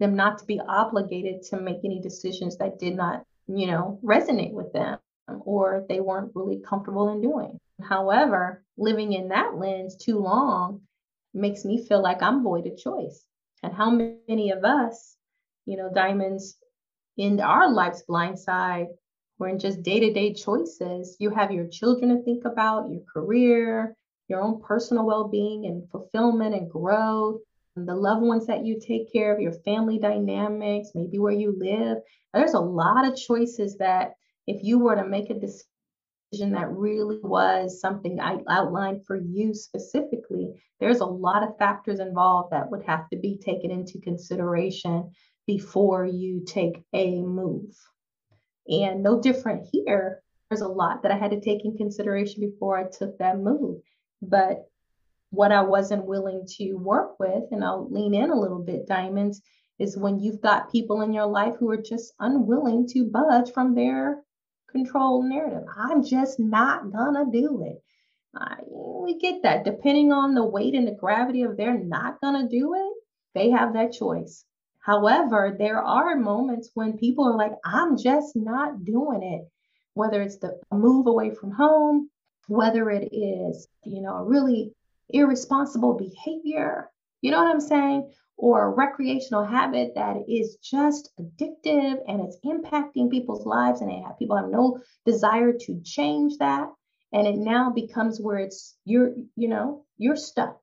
them 0.00 0.16
not 0.16 0.38
to 0.38 0.44
be 0.46 0.60
obligated 0.60 1.42
to 1.50 1.60
make 1.60 1.78
any 1.84 2.00
decisions 2.00 2.56
that 2.58 2.78
did 2.78 2.96
not, 2.96 3.24
you 3.46 3.66
know, 3.66 4.00
resonate 4.02 4.52
with 4.52 4.72
them 4.72 4.98
or 5.28 5.84
they 5.88 6.00
weren't 6.00 6.32
really 6.34 6.60
comfortable 6.60 7.10
in 7.10 7.20
doing. 7.20 7.58
However, 7.82 8.64
living 8.76 9.12
in 9.12 9.28
that 9.28 9.56
lens 9.56 9.96
too 9.96 10.18
long 10.18 10.82
makes 11.34 11.64
me 11.64 11.84
feel 11.84 12.02
like 12.02 12.22
I'm 12.22 12.42
void 12.42 12.66
of 12.66 12.78
choice. 12.78 13.24
And 13.62 13.72
how 13.72 13.90
many 13.90 14.50
of 14.50 14.64
us, 14.64 15.16
you 15.66 15.76
know, 15.76 15.90
diamonds 15.92 16.56
in 17.16 17.40
our 17.40 17.70
life's 17.70 18.02
blind 18.02 18.38
side, 18.38 18.86
we're 19.38 19.48
in 19.48 19.58
just 19.58 19.82
day 19.82 20.00
to 20.00 20.12
day 20.12 20.32
choices. 20.32 21.16
You 21.18 21.30
have 21.30 21.50
your 21.50 21.68
children 21.68 22.10
to 22.10 22.22
think 22.22 22.44
about, 22.44 22.90
your 22.90 23.02
career, 23.02 23.94
your 24.28 24.40
own 24.40 24.60
personal 24.62 25.06
well 25.06 25.28
being 25.28 25.66
and 25.66 25.88
fulfillment 25.90 26.54
and 26.54 26.70
growth, 26.70 27.40
and 27.76 27.86
the 27.86 27.94
loved 27.94 28.22
ones 28.22 28.46
that 28.46 28.64
you 28.64 28.80
take 28.80 29.12
care 29.12 29.34
of, 29.34 29.40
your 29.40 29.52
family 29.52 29.98
dynamics, 29.98 30.92
maybe 30.94 31.18
where 31.18 31.32
you 31.32 31.54
live. 31.58 31.98
There's 32.32 32.54
a 32.54 32.60
lot 32.60 33.06
of 33.06 33.16
choices 33.16 33.76
that 33.78 34.14
if 34.46 34.62
you 34.62 34.78
were 34.78 34.96
to 34.96 35.06
make 35.06 35.30
a 35.30 35.34
decision 35.34 36.52
that 36.52 36.70
really 36.70 37.18
was 37.22 37.80
something 37.80 38.20
I 38.20 38.38
outlined 38.48 39.04
for 39.06 39.16
you 39.16 39.54
specifically, 39.54 40.54
there's 40.80 41.00
a 41.00 41.06
lot 41.06 41.42
of 41.42 41.58
factors 41.58 42.00
involved 42.00 42.52
that 42.52 42.70
would 42.70 42.84
have 42.84 43.08
to 43.10 43.18
be 43.18 43.38
taken 43.38 43.70
into 43.70 44.00
consideration 44.00 45.10
before 45.46 46.04
you 46.06 46.42
take 46.46 46.82
a 46.92 47.22
move. 47.22 47.74
And 48.68 49.02
no 49.02 49.20
different 49.20 49.68
here. 49.72 50.22
There's 50.48 50.60
a 50.60 50.68
lot 50.68 51.02
that 51.02 51.12
I 51.12 51.16
had 51.16 51.32
to 51.32 51.40
take 51.40 51.64
in 51.64 51.76
consideration 51.76 52.40
before 52.40 52.78
I 52.78 52.84
took 52.84 53.18
that 53.18 53.38
move. 53.38 53.80
But 54.22 54.68
what 55.30 55.52
I 55.52 55.62
wasn't 55.62 56.06
willing 56.06 56.46
to 56.56 56.74
work 56.74 57.18
with, 57.18 57.44
and 57.50 57.64
I'll 57.64 57.88
lean 57.90 58.14
in 58.14 58.30
a 58.30 58.40
little 58.40 58.62
bit, 58.62 58.86
Diamonds, 58.86 59.42
is 59.78 59.96
when 59.96 60.20
you've 60.20 60.40
got 60.40 60.72
people 60.72 61.02
in 61.02 61.12
your 61.12 61.26
life 61.26 61.54
who 61.58 61.70
are 61.70 61.82
just 61.82 62.14
unwilling 62.18 62.86
to 62.88 63.10
budge 63.10 63.52
from 63.52 63.74
their 63.74 64.22
control 64.70 65.22
narrative. 65.22 65.64
I'm 65.76 66.04
just 66.04 66.38
not 66.40 66.92
gonna 66.92 67.26
do 67.30 67.62
it. 67.64 67.82
I, 68.34 68.56
we 68.68 69.18
get 69.18 69.42
that. 69.42 69.64
Depending 69.64 70.12
on 70.12 70.34
the 70.34 70.44
weight 70.44 70.74
and 70.74 70.86
the 70.86 70.92
gravity 70.92 71.42
of 71.42 71.56
they're 71.56 71.78
not 71.78 72.20
gonna 72.20 72.48
do 72.48 72.74
it, 72.74 72.92
they 73.34 73.50
have 73.50 73.74
that 73.74 73.92
choice. 73.92 74.44
However, 74.86 75.56
there 75.58 75.82
are 75.82 76.14
moments 76.14 76.70
when 76.74 76.96
people 76.96 77.24
are 77.24 77.36
like, 77.36 77.54
I'm 77.64 77.98
just 77.98 78.36
not 78.36 78.84
doing 78.84 79.22
it. 79.22 79.50
Whether 79.94 80.22
it's 80.22 80.38
the 80.38 80.60
move 80.70 81.08
away 81.08 81.30
from 81.34 81.50
home, 81.50 82.08
whether 82.46 82.88
it 82.90 83.08
is, 83.12 83.66
you 83.84 84.00
know, 84.00 84.14
a 84.14 84.24
really 84.24 84.72
irresponsible 85.08 85.94
behavior, 85.94 86.90
you 87.20 87.30
know 87.32 87.42
what 87.42 87.50
I'm 87.52 87.60
saying? 87.60 88.12
or 88.38 88.66
a 88.66 88.70
recreational 88.70 89.42
habit 89.42 89.94
that 89.94 90.14
is 90.28 90.56
just 90.56 91.10
addictive 91.18 91.96
and 92.06 92.20
it's 92.20 92.36
impacting 92.44 93.10
people's 93.10 93.46
lives 93.46 93.80
and 93.80 93.90
they 93.90 93.98
have, 93.98 94.18
people 94.18 94.36
have 94.36 94.50
no 94.50 94.78
desire 95.06 95.54
to 95.54 95.80
change 95.82 96.36
that 96.36 96.68
and 97.12 97.26
it 97.26 97.36
now 97.36 97.70
becomes 97.70 98.20
where 98.20 98.38
it's 98.38 98.76
you're 98.84 99.14
you 99.36 99.48
know 99.48 99.84
you're 99.96 100.16
stuck 100.16 100.60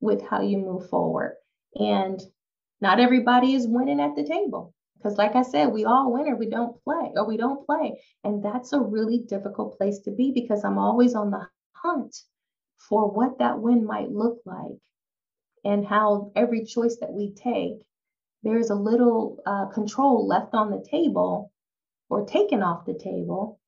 with 0.00 0.22
how 0.22 0.40
you 0.40 0.58
move 0.58 0.88
forward 0.88 1.34
and 1.74 2.20
not 2.80 3.00
everybody 3.00 3.54
is 3.54 3.66
winning 3.66 4.00
at 4.00 4.14
the 4.16 4.24
table 4.24 4.74
because 4.96 5.16
like 5.18 5.34
i 5.34 5.42
said 5.42 5.66
we 5.66 5.84
all 5.84 6.12
win 6.12 6.28
or 6.28 6.36
we 6.36 6.48
don't 6.48 6.82
play 6.84 7.10
or 7.16 7.26
we 7.26 7.36
don't 7.36 7.66
play 7.66 8.00
and 8.24 8.42
that's 8.42 8.72
a 8.72 8.80
really 8.80 9.18
difficult 9.18 9.76
place 9.76 9.98
to 10.00 10.10
be 10.10 10.32
because 10.32 10.64
i'm 10.64 10.78
always 10.78 11.14
on 11.14 11.30
the 11.30 11.46
hunt 11.72 12.16
for 12.88 13.10
what 13.10 13.38
that 13.38 13.58
win 13.58 13.84
might 13.84 14.10
look 14.10 14.38
like 14.44 14.78
and 15.64 15.86
how 15.86 16.32
every 16.36 16.64
choice 16.64 16.96
that 17.00 17.12
we 17.12 17.32
take, 17.32 17.84
there's 18.42 18.70
a 18.70 18.74
little 18.74 19.38
uh, 19.44 19.66
control 19.66 20.26
left 20.26 20.54
on 20.54 20.70
the 20.70 20.84
table 20.88 21.52
or 22.08 22.24
taken 22.24 22.62
off 22.62 22.86
the 22.86 22.98
table. 22.98 23.58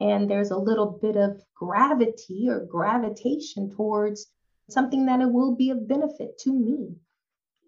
And 0.00 0.28
there's 0.28 0.50
a 0.50 0.58
little 0.58 0.98
bit 1.00 1.16
of 1.16 1.40
gravity 1.54 2.46
or 2.48 2.66
gravitation 2.66 3.70
towards 3.70 4.26
something 4.68 5.06
that 5.06 5.20
it 5.20 5.32
will 5.32 5.54
be 5.54 5.70
of 5.70 5.88
benefit 5.88 6.38
to 6.38 6.52
me 6.52 6.96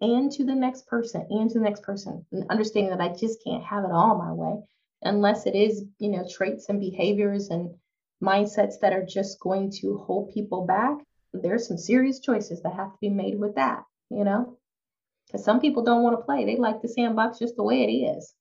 and 0.01 0.31
to 0.31 0.43
the 0.43 0.55
next 0.55 0.87
person 0.87 1.25
and 1.29 1.49
to 1.49 1.59
the 1.59 1.65
next 1.65 1.83
person. 1.83 2.25
And 2.31 2.49
understanding 2.49 2.95
that 2.95 3.01
I 3.01 3.15
just 3.15 3.43
can't 3.43 3.63
have 3.63 3.83
it 3.83 3.91
all 3.91 4.17
my 4.17 4.31
way 4.31 4.61
unless 5.01 5.45
it 5.45 5.55
is, 5.55 5.85
you 5.99 6.09
know, 6.09 6.27
traits 6.29 6.69
and 6.69 6.79
behaviors 6.79 7.49
and 7.49 7.73
mindsets 8.21 8.79
that 8.81 8.93
are 8.93 9.05
just 9.05 9.39
going 9.39 9.71
to 9.71 9.97
hold 9.97 10.33
people 10.33 10.65
back 10.65 10.97
there's 11.33 11.67
some 11.67 11.77
serious 11.77 12.19
choices 12.19 12.61
that 12.61 12.73
have 12.73 12.91
to 12.91 12.97
be 12.99 13.09
made 13.09 13.39
with 13.39 13.55
that, 13.55 13.83
you 14.09 14.23
know? 14.23 14.57
Because 15.27 15.43
some 15.43 15.59
people 15.59 15.83
don't 15.83 16.03
want 16.03 16.17
to 16.17 16.25
play. 16.25 16.45
They 16.45 16.57
like 16.57 16.81
the 16.81 16.87
sandbox 16.87 17.39
just 17.39 17.55
the 17.55 17.63
way 17.63 17.83
it 17.83 17.91
is. 17.91 18.33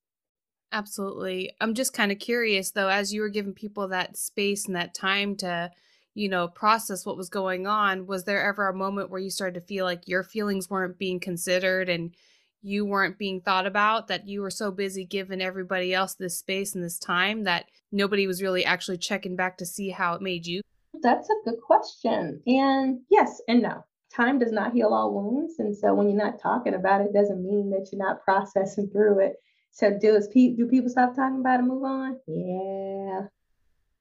Absolutely. 0.72 1.52
I'm 1.60 1.74
just 1.74 1.92
kind 1.92 2.12
of 2.12 2.18
curious 2.18 2.70
though, 2.70 2.88
as 2.88 3.12
you 3.12 3.20
were 3.20 3.28
giving 3.28 3.54
people 3.54 3.88
that 3.88 4.16
space 4.16 4.66
and 4.66 4.76
that 4.76 4.94
time 4.94 5.36
to, 5.36 5.70
you 6.18 6.28
know, 6.28 6.48
process 6.48 7.06
what 7.06 7.16
was 7.16 7.28
going 7.28 7.66
on, 7.66 8.06
was 8.06 8.24
there 8.24 8.44
ever 8.44 8.68
a 8.68 8.74
moment 8.74 9.10
where 9.10 9.20
you 9.20 9.30
started 9.30 9.60
to 9.60 9.66
feel 9.66 9.84
like 9.84 10.08
your 10.08 10.22
feelings 10.22 10.68
weren't 10.68 10.98
being 10.98 11.20
considered 11.20 11.88
and 11.88 12.14
you 12.60 12.84
weren't 12.84 13.18
being 13.18 13.40
thought 13.40 13.66
about, 13.66 14.08
that 14.08 14.26
you 14.26 14.40
were 14.40 14.50
so 14.50 14.70
busy 14.70 15.04
giving 15.04 15.40
everybody 15.40 15.94
else 15.94 16.14
this 16.14 16.38
space 16.38 16.74
and 16.74 16.82
this 16.82 16.98
time 16.98 17.44
that 17.44 17.66
nobody 17.92 18.26
was 18.26 18.42
really 18.42 18.64
actually 18.64 18.98
checking 18.98 19.36
back 19.36 19.56
to 19.56 19.64
see 19.64 19.90
how 19.90 20.14
it 20.14 20.20
made 20.20 20.46
you 20.46 20.60
that's 21.02 21.28
a 21.28 21.34
good 21.44 21.60
question. 21.60 22.40
And 22.46 23.00
yes 23.10 23.40
and 23.48 23.62
no. 23.62 23.84
Time 24.14 24.38
does 24.38 24.52
not 24.52 24.72
heal 24.72 24.94
all 24.94 25.12
wounds. 25.12 25.58
And 25.58 25.76
so 25.76 25.94
when 25.94 26.08
you're 26.08 26.16
not 26.16 26.40
talking 26.40 26.74
about 26.74 27.02
it, 27.02 27.12
doesn't 27.12 27.44
mean 27.44 27.70
that 27.70 27.88
you're 27.92 28.04
not 28.04 28.22
processing 28.24 28.88
through 28.90 29.20
it. 29.20 29.36
So 29.70 29.96
do, 30.00 30.18
do 30.34 30.66
people 30.66 30.90
stop 30.90 31.14
talking 31.14 31.40
about 31.40 31.56
it 31.56 31.58
and 31.60 31.68
move 31.68 31.84
on? 31.84 32.18
Yeah. 32.26 33.28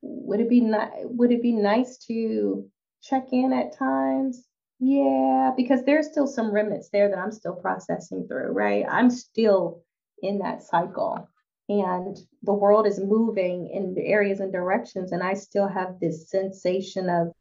Would 0.02 0.40
it 0.40 0.50
be 0.50 0.62
ni- 0.62 1.04
would 1.04 1.32
it 1.32 1.42
be 1.42 1.54
nice 1.54 1.98
to 2.08 2.70
check 3.02 3.28
in 3.32 3.54
at 3.54 3.78
times? 3.78 4.46
Yeah, 4.80 5.54
because 5.58 5.84
there's 5.84 6.08
still 6.08 6.28
some 6.28 6.52
remnants 6.52 6.90
there 6.90 7.10
that 7.10 7.18
I'm 7.18 7.32
still 7.32 7.56
processing 7.56 8.28
through, 8.28 8.52
right? 8.52 8.86
I'm 8.88 9.10
still 9.10 9.82
in 10.22 10.40
that 10.40 10.64
cycle 10.64 11.28
and 11.70 12.18
the 12.44 12.54
world 12.54 12.88
is 12.88 13.00
moving 13.00 13.70
in 13.70 13.96
areas 14.00 14.40
and 14.40 14.52
directions 14.52 15.12
and 15.12 15.22
i 15.22 15.34
still 15.34 15.68
have 15.68 16.00
this 16.00 16.30
sensation 16.30 17.10
of 17.10 17.32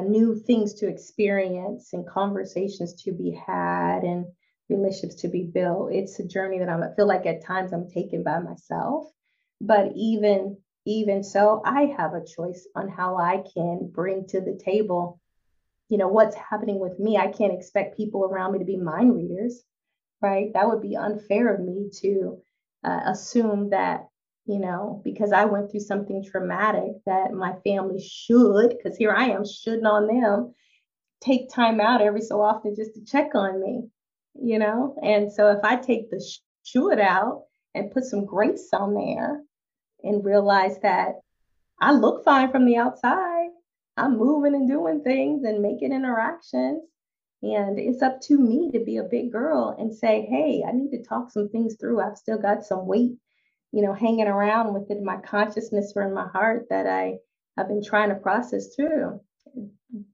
new 0.00 0.34
things 0.34 0.74
to 0.74 0.88
experience 0.88 1.92
and 1.92 2.08
conversations 2.08 2.94
to 2.94 3.12
be 3.12 3.30
had 3.46 4.02
and 4.02 4.26
relationships 4.68 5.14
to 5.14 5.28
be 5.28 5.44
built 5.44 5.92
it's 5.92 6.18
a 6.18 6.26
journey 6.26 6.58
that 6.58 6.68
I'm, 6.68 6.82
i 6.82 6.94
feel 6.96 7.06
like 7.06 7.26
at 7.26 7.44
times 7.44 7.72
i'm 7.72 7.88
taken 7.88 8.22
by 8.22 8.40
myself 8.40 9.06
but 9.60 9.92
even 9.94 10.56
even 10.84 11.22
so 11.22 11.62
i 11.64 11.94
have 11.96 12.14
a 12.14 12.24
choice 12.24 12.66
on 12.74 12.88
how 12.88 13.16
i 13.16 13.42
can 13.54 13.90
bring 13.92 14.26
to 14.26 14.40
the 14.40 14.58
table 14.64 15.20
you 15.88 15.98
know 15.98 16.08
what's 16.08 16.36
happening 16.36 16.78
with 16.78 16.98
me. 16.98 17.18
I 17.18 17.26
can't 17.26 17.52
expect 17.52 17.98
people 17.98 18.24
around 18.24 18.52
me 18.52 18.58
to 18.60 18.64
be 18.64 18.78
mind 18.78 19.14
readers 19.14 19.62
right? 20.22 20.52
That 20.54 20.68
would 20.68 20.80
be 20.80 20.96
unfair 20.96 21.52
of 21.52 21.60
me 21.60 21.90
to 22.00 22.38
uh, 22.84 23.00
assume 23.06 23.70
that 23.70 24.06
you 24.46 24.58
know 24.58 25.00
because 25.04 25.32
i 25.32 25.44
went 25.44 25.70
through 25.70 25.78
something 25.78 26.24
traumatic 26.24 26.90
that 27.06 27.32
my 27.32 27.52
family 27.64 28.00
should 28.00 28.70
because 28.70 28.96
here 28.96 29.12
i 29.12 29.26
am 29.26 29.46
shouldn't 29.46 29.86
on 29.86 30.08
them 30.08 30.52
take 31.20 31.48
time 31.48 31.80
out 31.80 32.02
every 32.02 32.20
so 32.20 32.40
often 32.40 32.74
just 32.74 32.92
to 32.94 33.04
check 33.04 33.36
on 33.36 33.60
me 33.60 33.84
you 34.34 34.58
know? 34.58 34.96
And 35.00 35.32
so 35.32 35.52
if 35.52 35.60
i 35.62 35.76
take 35.76 36.10
the 36.10 36.20
should 36.64 36.98
out 36.98 37.44
and 37.72 37.92
put 37.92 38.02
some 38.02 38.24
grace 38.24 38.68
on 38.72 38.94
there 38.94 39.42
and 40.02 40.24
realize 40.24 40.78
that 40.80 41.20
i 41.80 41.92
look 41.92 42.24
fine 42.24 42.50
from 42.50 42.66
the 42.66 42.76
outside 42.76 43.48
i'm 43.96 44.16
moving 44.16 44.54
and 44.54 44.68
doing 44.68 45.02
things 45.02 45.44
and 45.44 45.62
making 45.62 45.92
interactions 45.92 46.82
and 47.42 47.78
it's 47.78 48.02
up 48.02 48.20
to 48.22 48.38
me 48.38 48.70
to 48.70 48.78
be 48.78 48.98
a 48.98 49.02
big 49.02 49.32
girl 49.32 49.74
and 49.76 49.92
say, 49.92 50.26
hey, 50.30 50.62
I 50.66 50.70
need 50.72 50.90
to 50.92 51.02
talk 51.02 51.30
some 51.30 51.48
things 51.48 51.76
through. 51.78 52.00
I've 52.00 52.16
still 52.16 52.38
got 52.38 52.64
some 52.64 52.86
weight, 52.86 53.16
you 53.72 53.82
know, 53.82 53.92
hanging 53.92 54.28
around 54.28 54.72
within 54.74 55.04
my 55.04 55.16
consciousness 55.16 55.92
or 55.96 56.02
in 56.02 56.14
my 56.14 56.28
heart 56.28 56.66
that 56.70 56.86
I 56.86 57.16
have 57.56 57.66
been 57.66 57.82
trying 57.82 58.10
to 58.10 58.14
process 58.14 58.74
through. 58.76 59.20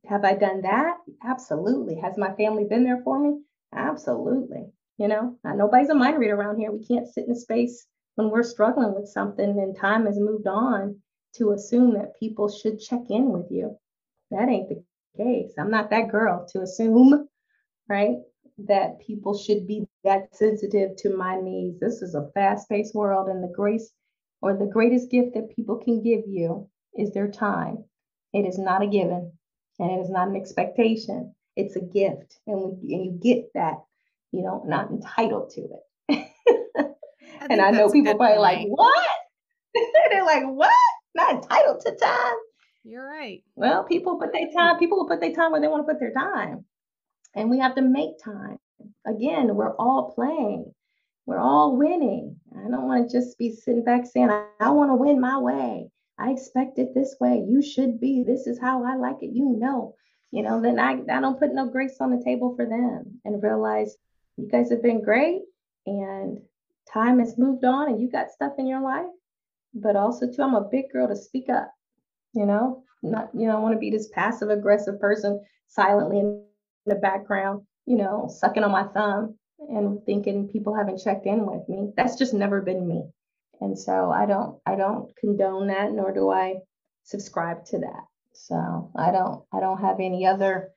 Have 0.09 0.25
I 0.25 0.35
done 0.35 0.63
that? 0.63 0.97
Absolutely. 1.23 1.97
Has 1.97 2.17
my 2.17 2.33
family 2.35 2.65
been 2.65 2.83
there 2.83 3.03
for 3.05 3.19
me? 3.21 3.43
Absolutely. 3.75 4.71
You 4.97 5.09
know, 5.09 5.37
nobody's 5.45 5.91
a 5.91 5.95
mind 5.95 6.19
reader 6.19 6.35
around 6.35 6.59
here. 6.59 6.73
We 6.73 6.85
can't 6.85 7.07
sit 7.07 7.27
in 7.27 7.33
a 7.33 7.37
space 7.37 7.87
when 8.19 8.31
we're 8.31 8.43
struggling 8.43 8.93
with 8.97 9.09
something 9.09 9.49
and 9.49 9.77
time 9.77 10.05
has 10.05 10.19
moved 10.19 10.49
on 10.49 10.97
to 11.37 11.53
assume 11.53 11.95
that 11.95 12.19
people 12.19 12.49
should 12.51 12.81
check 12.81 13.03
in 13.11 13.31
with 13.31 13.47
you. 13.49 13.79
That 14.33 14.49
ain't 14.49 14.69
the 14.69 14.83
case. 15.17 15.53
I'm 15.57 15.71
not 15.71 15.91
that 15.91 16.11
girl 16.11 16.45
to 16.49 16.63
assume, 16.63 17.29
right, 17.89 18.17
that 18.67 18.99
people 18.99 19.39
should 19.39 19.69
be 19.69 19.87
that 20.03 20.35
sensitive 20.35 20.97
to 20.97 21.17
my 21.17 21.41
needs. 21.41 21.79
This 21.79 22.03
is 22.03 22.17
a 22.17 22.29
fast-paced 22.35 22.93
world, 22.93 23.29
and 23.29 23.41
the 23.41 23.55
grace 23.55 23.93
or 24.43 24.57
the 24.57 24.67
greatest 24.67 25.13
gift 25.13 25.35
that 25.35 25.55
people 25.55 25.77
can 25.77 26.03
give 26.03 26.23
you 26.27 26.69
is 26.97 27.13
their 27.13 27.31
time. 27.31 27.85
It 28.33 28.47
is 28.47 28.59
not 28.59 28.83
a 28.83 28.89
given, 28.89 29.31
and 29.79 29.93
it 29.93 30.03
is 30.03 30.11
not 30.11 30.27
an 30.27 30.35
expectation. 30.35 31.37
It's 31.55 31.77
a 31.77 31.81
gift, 31.81 32.41
and, 32.49 32.81
we, 32.83 32.95
and 32.95 33.05
you 33.05 33.13
get 33.13 33.53
that. 33.55 33.77
You 34.33 34.43
know, 34.43 34.65
not 34.67 34.91
entitled 34.91 35.51
to 35.51 35.61
it. 35.61 35.88
I 37.41 37.47
and 37.51 37.61
I 37.61 37.71
know 37.71 37.91
people 37.91 38.15
probably 38.17 38.39
like, 38.39 38.67
what? 38.69 39.09
They're 40.11 40.25
like, 40.25 40.45
what? 40.45 40.73
Not 41.15 41.35
entitled 41.35 41.81
to 41.83 41.95
time. 41.97 42.37
You're 42.85 43.07
right. 43.07 43.43
Well, 43.55 43.85
people 43.85 44.19
put 44.19 44.33
their 44.33 44.51
time, 44.55 44.79
people 44.79 44.99
will 44.99 45.09
put 45.09 45.21
their 45.21 45.35
time 45.35 45.53
where 45.53 45.61
they 45.61 45.69
want 45.69 45.87
to 45.87 45.93
put 45.93 46.01
their 46.01 46.13
time. 46.13 46.65
And 47.35 47.51
we 47.51 47.59
have 47.59 47.75
to 47.75 47.83
make 47.83 48.23
time. 48.23 48.59
Again, 49.07 49.55
we're 49.55 49.77
all 49.77 50.13
playing. 50.15 50.73
We're 51.27 51.39
all 51.39 51.77
winning. 51.77 52.37
I 52.57 52.71
don't 52.71 52.87
want 52.87 53.11
to 53.11 53.19
just 53.19 53.37
be 53.37 53.53
sitting 53.53 53.85
back 53.85 54.07
saying, 54.07 54.31
I, 54.31 54.47
I 54.61 54.71
want 54.71 54.91
to 54.91 54.95
win 54.95 55.21
my 55.21 55.39
way. 55.39 55.91
I 56.19 56.31
expect 56.31 56.79
it 56.79 56.95
this 56.95 57.17
way. 57.21 57.45
You 57.47 57.63
should 57.63 58.01
be. 58.01 58.25
This 58.27 58.47
is 58.47 58.59
how 58.59 58.85
I 58.85 58.97
like 58.97 59.19
it. 59.21 59.31
You 59.35 59.57
know, 59.59 59.95
you 60.31 60.43
know, 60.43 60.61
then 60.61 60.79
I, 60.79 60.93
I 60.93 61.21
don't 61.21 61.39
put 61.39 61.53
no 61.53 61.69
grace 61.69 61.97
on 62.01 62.11
the 62.11 62.25
table 62.25 62.55
for 62.57 62.67
them 62.67 63.21
and 63.25 63.43
realize 63.43 63.97
you 64.37 64.49
guys 64.49 64.71
have 64.71 64.83
been 64.83 65.03
great 65.03 65.43
and 65.87 66.41
time 66.93 67.19
has 67.19 67.39
moved 67.39 67.65
on 67.65 67.89
and 67.89 68.01
you 68.01 68.11
got 68.11 68.31
stuff 68.31 68.53
in 68.59 68.67
your 68.67 68.83
life. 68.83 69.07
But 69.75 69.97
also, 69.97 70.27
too, 70.31 70.43
I'm 70.43 70.55
a 70.55 70.69
big 70.71 70.91
girl 70.93 71.09
to 71.09 71.17
speak 71.17 71.49
up 71.49 71.71
you 72.35 72.47
know, 72.47 72.83
not, 73.03 73.31
you 73.35 73.47
know, 73.47 73.57
I 73.57 73.61
want 73.61 73.75
to 73.75 73.79
be 73.79 73.91
this 73.91 74.09
passive 74.09 74.51
aggressive 74.51 75.01
person 75.01 75.43
silently 75.67 76.21
in 76.21 76.43
the 76.87 76.97
background, 76.97 77.63
you 77.87 77.97
know, 77.97 78.29
sucking 78.33 78.65
on 78.65 78.71
my 78.71 78.85
thumb 78.85 79.37
and 79.59 80.05
thinking 80.05 80.49
people 80.49 80.75
haven't 80.75 81.03
checked 81.03 81.27
in 81.27 81.47
with 81.47 81.69
me. 81.69 81.93
That's 81.97 82.17
just 82.17 82.35
never 82.35 82.61
been 82.61 82.87
me. 82.87 83.05
And 83.61 83.77
so 83.77 84.11
I 84.11 84.27
don't 84.27 84.61
I 84.67 84.77
don't 84.77 85.11
condone 85.17 85.67
that 85.67 85.91
nor 85.91 86.13
do 86.13 86.31
I 86.31 86.57
subscribe 87.03 87.65
to 87.67 87.79
that. 87.79 88.05
So 88.35 88.91
I 88.97 89.11
don't 89.11 89.45
I 89.53 89.59
don't 89.59 89.81
have 89.81 89.99
any 89.99 90.27
other 90.27 90.71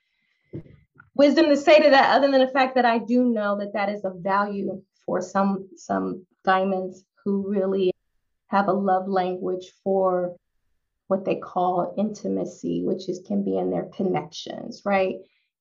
wisdom 1.14 1.50
to 1.50 1.58
say 1.58 1.80
to 1.80 1.92
that 1.92 2.16
other 2.16 2.32
than 2.32 2.42
the 2.42 2.52
fact 2.52 2.76
that 2.76 2.86
I 2.86 2.98
do 2.98 3.26
know 3.26 3.60
that 3.60 3.74
that 3.74 3.90
is 3.90 4.04
of 4.04 4.16
value 4.18 4.82
for 5.06 5.22
some 5.22 5.70
some 5.76 6.26
diamonds 6.44 7.04
who 7.24 7.48
really 7.48 7.92
have 8.48 8.68
a 8.68 8.74
love 8.74 9.08
language 9.08 9.72
for 9.84 10.36
what 11.08 11.26
they 11.26 11.36
call 11.36 11.94
intimacy, 11.98 12.84
which 12.84 13.10
is 13.10 13.22
can 13.28 13.44
be 13.44 13.58
in 13.58 13.70
their 13.70 13.90
connections, 13.96 14.82
right? 14.86 15.16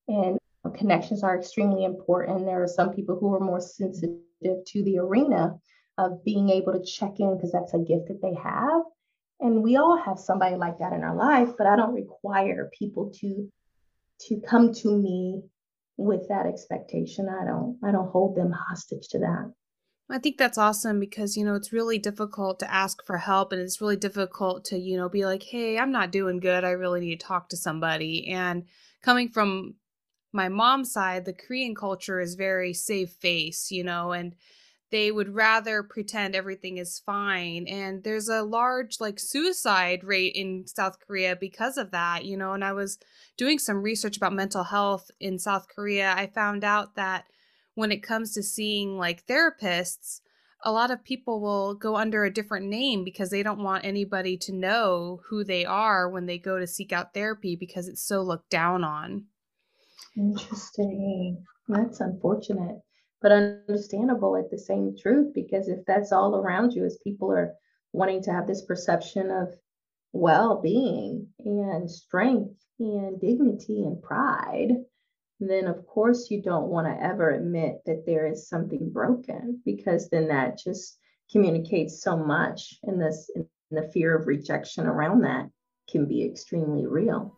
And 0.09 0.39
connections 0.77 1.23
are 1.23 1.39
extremely 1.39 1.85
important. 1.85 2.47
There 2.47 2.63
are 2.63 2.69
some 2.69 2.93
people 2.93 3.19
who 3.19 3.35
are 3.35 3.41
more 3.41 3.61
sensitive 3.61 4.19
to 4.43 4.85
the 4.85 4.99
arena 4.99 5.59
of 5.99 6.25
being 6.25 6.51
able 6.51 6.73
to 6.73 6.85
check 6.85 7.19
in 7.19 7.37
because 7.37 7.53
that's 7.53 7.75
a 7.75 7.79
gift 7.79 8.09
that 8.09 8.23
they 8.23 8.35
have. 8.35 8.83
And 9.41 9.63
we 9.63 9.77
all 9.77 9.97
have 9.97 10.19
somebody 10.19 10.57
like 10.57 10.79
that 10.79 10.93
in 10.93 11.03
our 11.03 11.17
life, 11.17 11.51
but 11.57 11.67
I 11.67 11.77
don't 11.77 11.95
require 11.95 12.71
people 12.79 13.13
to 13.21 13.51
to 14.29 14.41
come 14.41 14.75
to 14.75 14.95
me 14.95 15.43
with 16.01 16.29
that 16.29 16.47
expectation. 16.47 17.29
I 17.29 17.45
don't 17.45 17.79
I 17.85 17.93
don't 17.93 18.11
hold 18.11 18.37
them 18.37 18.53
hostage 18.53 19.09
to 19.09 19.19
that. 19.21 19.53
I 20.13 20.19
think 20.19 20.39
that's 20.39 20.59
awesome 20.59 20.99
because, 20.99 21.37
you 21.37 21.45
know, 21.45 21.55
it's 21.55 21.73
really 21.73 21.99
difficult 21.99 22.59
to 22.61 22.73
ask 22.73 23.05
for 23.07 23.19
help 23.19 23.53
and 23.53 23.63
it's 23.63 23.81
really 23.81 23.97
difficult 23.97 24.65
to, 24.67 24.77
you 24.77 24.97
know, 24.97 25.09
be 25.09 25.25
like, 25.25 25.45
hey, 25.45 25.79
I'm 25.79 25.93
not 25.93 26.11
doing 26.11 26.41
good. 26.41 26.65
I 26.65 26.71
really 26.71 26.99
need 26.99 27.21
to 27.21 27.27
talk 27.27 27.49
to 27.51 27.57
somebody. 27.57 28.29
And 28.29 28.65
coming 29.03 29.29
from 29.29 29.77
my 30.33 30.49
mom's 30.49 30.93
side, 30.93 31.27
the 31.27 31.33
Korean 31.33 31.77
culture 31.77 32.21
is 32.21 32.35
very 32.35 32.75
safe 32.75 33.11
face, 33.11 33.71
you 33.71 33.85
know, 33.85 34.11
and 34.11 34.35
they 34.91 35.13
would 35.13 35.35
rather 35.35 35.83
pretend 35.83 36.35
everything 36.35 36.79
is 36.79 36.99
fine. 36.99 37.67
And 37.69 38.03
there's 38.03 38.29
a 38.29 38.43
large, 38.43 39.01
like, 39.01 39.19
suicide 39.21 40.03
rate 40.05 40.35
in 40.35 40.67
South 40.67 40.99
Korea 41.07 41.37
because 41.37 41.77
of 41.77 41.91
that, 41.93 42.25
you 42.25 42.37
know. 42.37 42.53
And 42.53 42.65
I 42.65 42.73
was 42.73 42.99
doing 43.37 43.59
some 43.59 43.83
research 43.83 44.17
about 44.17 44.33
mental 44.33 44.65
health 44.65 45.11
in 45.21 45.39
South 45.39 45.67
Korea. 45.75 46.15
I 46.17 46.27
found 46.27 46.65
out 46.65 46.97
that 46.97 47.25
when 47.75 47.93
it 47.93 48.03
comes 48.03 48.35
to 48.35 48.43
seeing 48.43 48.99
like 48.99 49.27
therapists, 49.27 50.21
a 50.63 50.73
lot 50.73 50.91
of 50.91 51.05
people 51.05 51.41
will 51.41 51.75
go 51.75 51.97
under 51.97 52.25
a 52.25 52.33
different 52.33 52.67
name 52.67 53.05
because 53.05 53.31
they 53.31 53.43
don't 53.43 53.63
want 53.63 53.85
anybody 53.85 54.37
to 54.37 54.53
know 54.53 55.21
who 55.31 55.43
they 55.43 55.65
are 55.65 56.09
when 56.11 56.27
they 56.27 56.37
go 56.37 56.59
to 56.59 56.67
seek 56.67 56.93
out 56.93 57.15
therapy 57.15 57.57
because 57.57 57.89
it's 57.89 58.03
so 58.03 58.21
looked 58.21 58.51
down 58.51 58.85
on. 58.85 59.25
Interesting. 60.17 61.45
That's 61.69 62.01
unfortunate, 62.01 62.81
but 63.21 63.33
understandable 63.33 64.37
at 64.37 64.51
the 64.51 64.59
same 64.59 64.97
truth 64.97 65.33
because 65.35 65.69
if 65.69 65.85
that's 65.87 66.13
all 66.13 66.37
around 66.37 66.73
you 66.73 66.85
as 66.85 66.99
people 67.05 67.31
are 67.31 67.53
wanting 67.93 68.23
to 68.23 68.33
have 68.33 68.47
this 68.47 68.65
perception 68.65 69.31
of 69.31 69.49
well-being 70.13 71.29
and 71.39 71.91
strength 71.91 72.55
and 72.79 73.21
dignity 73.21 73.83
and 73.85 74.03
pride, 74.03 74.71
then 75.39 75.67
of 75.67 75.87
course 75.87 76.31
you 76.31 76.43
don't 76.43 76.69
want 76.69 76.87
to 76.87 77.05
ever 77.05 77.31
admit 77.31 77.81
that 77.87 78.05
there 78.07 78.27
is 78.27 78.49
something 78.49 78.91
broken 78.91 79.61
because 79.65 80.09
then 80.09 80.29
that 80.29 80.59
just 80.59 80.99
communicates 81.31 82.03
so 82.03 82.17
much 82.17 82.75
and 82.83 83.01
this 83.01 83.31
and 83.35 83.47
the 83.71 83.89
fear 83.93 84.17
of 84.17 84.27
rejection 84.27 84.87
around 84.87 85.23
that 85.23 85.49
can 85.89 86.07
be 86.07 86.25
extremely 86.25 86.87
real. 86.87 87.37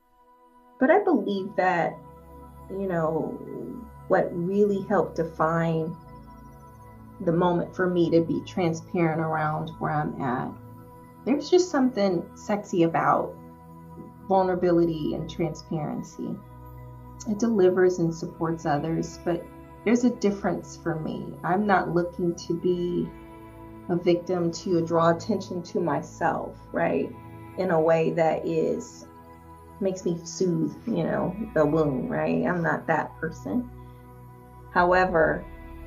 But 0.81 0.91
i 0.91 1.03
believe 1.05 1.49
that 1.57 1.93
you 2.71 2.89
know 2.89 3.39
what 4.13 4.29
really 4.33 4.83
helped 4.83 5.17
define 5.17 5.97
the 7.23 7.33
moment 7.33 7.75
for 7.75 7.89
me 7.89 8.11
to 8.11 8.21
be 8.21 8.41
transparent 8.47 9.21
around 9.21 9.71
where 9.79 9.93
i'm 9.93 10.21
at 10.21 10.51
there's 11.25 11.51
just 11.51 11.71
something 11.71 12.25
sexy 12.35 12.83
about 12.83 13.35
vulnerability 14.29 15.15
and 15.15 15.31
transparency 15.31 16.37
it 17.29 17.39
delivers 17.39 17.99
and 17.99 18.15
supports 18.15 18.67
others, 18.67 19.19
but 19.25 19.45
there's 19.85 20.05
a 20.05 20.11
difference 20.11 20.77
for 20.77 20.97
me. 20.97 21.35
I'm 21.45 21.67
not 21.67 21.95
looking 21.95 22.35
to 22.35 22.55
be 22.55 23.09
a 23.89 23.97
victim 23.97 24.51
to 24.53 24.85
draw 24.85 25.11
attention 25.11 25.63
to 25.65 25.81
myself, 25.81 26.57
right? 26.73 27.15
In 27.59 27.71
a 27.71 27.81
way 27.81 28.11
that 28.13 28.47
is 28.47 29.07
makes 29.81 30.05
me 30.05 30.17
soothe, 30.25 30.77
you 30.87 31.03
know, 31.03 31.35
the 31.55 31.67
wound, 31.67 32.11
right? 32.11 32.47
I'm 32.47 32.63
not 32.63 32.87
that 32.87 33.17
person. 33.19 33.69
However, 34.73 35.45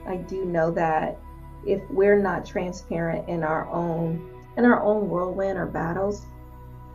I 0.07 0.17
do 0.17 0.45
know 0.45 0.71
that 0.71 1.19
if 1.65 1.81
we're 1.89 2.19
not 2.19 2.45
transparent 2.45 3.27
in 3.27 3.43
our 3.43 3.67
own 3.69 4.31
in 4.57 4.63
our 4.63 4.81
own 4.81 5.09
whirlwind 5.09 5.57
or 5.57 5.65
battles, 5.65 6.27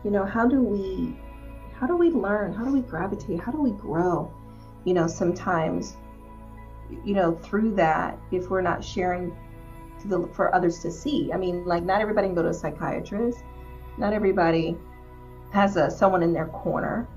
you 0.03 0.09
know, 0.09 0.25
how 0.25 0.47
do 0.47 0.61
we 0.61 1.17
how 1.73 1.87
do 1.87 1.95
we 1.95 2.09
learn? 2.09 2.53
How 2.53 2.63
do 2.63 2.71
we 2.71 2.81
gravitate? 2.81 3.39
How 3.39 3.51
do 3.51 3.61
we 3.61 3.71
grow? 3.71 4.31
You 4.85 4.93
know, 4.93 5.07
sometimes, 5.07 5.97
you 7.03 7.13
know, 7.13 7.35
through 7.35 7.75
that, 7.75 8.17
if 8.31 8.49
we're 8.49 8.61
not 8.61 8.83
sharing 8.83 9.35
the, 10.05 10.27
for 10.33 10.53
others 10.55 10.79
to 10.79 10.91
see. 10.91 11.31
I 11.33 11.37
mean, 11.37 11.65
like 11.65 11.83
not 11.83 12.01
everybody 12.01 12.27
can 12.27 12.35
go 12.35 12.43
to 12.43 12.49
a 12.49 12.53
psychiatrist. 12.53 13.43
Not 13.97 14.13
everybody 14.13 14.77
has 15.51 15.75
a 15.75 15.91
someone 15.91 16.23
in 16.23 16.33
their 16.33 16.47
corner 16.47 17.07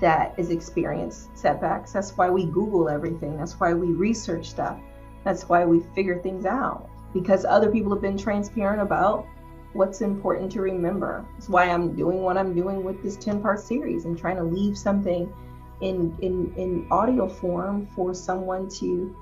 that 0.00 0.34
is 0.38 0.50
experienced 0.50 1.36
setbacks. 1.36 1.92
That's 1.92 2.16
why 2.16 2.30
we 2.30 2.46
Google 2.46 2.88
everything. 2.88 3.36
That's 3.36 3.58
why 3.58 3.74
we 3.74 3.88
research 3.88 4.50
stuff. 4.50 4.78
That's 5.24 5.48
why 5.48 5.64
we 5.64 5.80
figure 5.94 6.20
things 6.20 6.46
out 6.46 6.88
because 7.12 7.44
other 7.44 7.70
people 7.70 7.92
have 7.92 8.02
been 8.02 8.18
transparent 8.18 8.80
about 8.80 9.26
what's 9.72 10.00
important 10.00 10.52
to 10.52 10.60
remember. 10.60 11.26
It's 11.36 11.48
why 11.48 11.68
I'm 11.68 11.94
doing 11.94 12.22
what 12.22 12.36
I'm 12.36 12.54
doing 12.54 12.84
with 12.84 13.02
this 13.02 13.16
10 13.16 13.40
part 13.40 13.60
series 13.60 14.04
and 14.04 14.18
trying 14.18 14.36
to 14.36 14.44
leave 14.44 14.76
something 14.76 15.32
in, 15.80 16.16
in, 16.20 16.54
in 16.56 16.86
audio 16.90 17.28
form 17.28 17.86
for 17.94 18.14
someone 18.14 18.68
to 18.80 19.14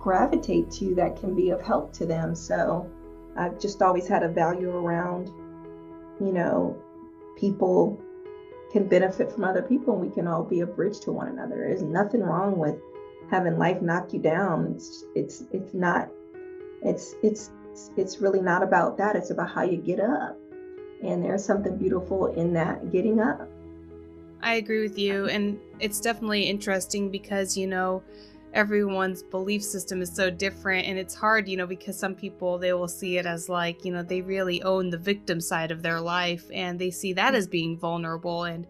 gravitate 0.00 0.70
to 0.70 0.94
that 0.96 1.16
can 1.16 1.34
be 1.34 1.50
of 1.50 1.60
help 1.62 1.92
to 1.94 2.06
them. 2.06 2.34
So 2.34 2.90
I've 3.36 3.58
just 3.58 3.82
always 3.82 4.06
had 4.06 4.22
a 4.22 4.28
value 4.28 4.70
around, 4.70 5.28
you 6.20 6.32
know, 6.32 6.76
people 7.36 8.00
can 8.74 8.88
benefit 8.88 9.30
from 9.30 9.44
other 9.44 9.62
people 9.62 9.94
and 9.94 10.02
we 10.02 10.12
can 10.12 10.26
all 10.26 10.42
be 10.42 10.60
a 10.60 10.66
bridge 10.66 10.98
to 10.98 11.12
one 11.12 11.28
another. 11.28 11.54
There's 11.54 11.82
nothing 11.82 12.20
wrong 12.20 12.58
with 12.58 12.74
having 13.30 13.56
life 13.56 13.80
knock 13.80 14.12
you 14.12 14.18
down. 14.18 14.74
It's 14.74 15.04
it's 15.14 15.44
it's 15.52 15.72
not 15.72 16.10
it's 16.82 17.14
it's 17.22 17.52
it's 17.96 18.20
really 18.20 18.40
not 18.40 18.64
about 18.64 18.98
that. 18.98 19.14
It's 19.14 19.30
about 19.30 19.48
how 19.48 19.62
you 19.62 19.76
get 19.76 20.00
up. 20.00 20.36
And 21.04 21.24
there's 21.24 21.44
something 21.44 21.78
beautiful 21.78 22.26
in 22.34 22.52
that 22.54 22.90
getting 22.90 23.20
up. 23.20 23.48
I 24.42 24.54
agree 24.54 24.82
with 24.82 24.98
you. 24.98 25.28
And 25.28 25.60
it's 25.78 26.00
definitely 26.00 26.42
interesting 26.42 27.10
because, 27.10 27.56
you 27.56 27.68
know, 27.68 28.02
everyone's 28.54 29.22
belief 29.22 29.62
system 29.62 30.00
is 30.00 30.14
so 30.14 30.30
different 30.30 30.86
and 30.86 30.98
it's 30.98 31.14
hard 31.14 31.48
you 31.48 31.56
know 31.56 31.66
because 31.66 31.98
some 31.98 32.14
people 32.14 32.56
they 32.56 32.72
will 32.72 32.88
see 32.88 33.18
it 33.18 33.26
as 33.26 33.48
like 33.48 33.84
you 33.84 33.92
know 33.92 34.02
they 34.02 34.22
really 34.22 34.62
own 34.62 34.90
the 34.90 34.98
victim 34.98 35.40
side 35.40 35.70
of 35.70 35.82
their 35.82 36.00
life 36.00 36.44
and 36.52 36.78
they 36.78 36.90
see 36.90 37.12
that 37.12 37.34
as 37.34 37.46
being 37.46 37.76
vulnerable 37.76 38.44
and 38.44 38.66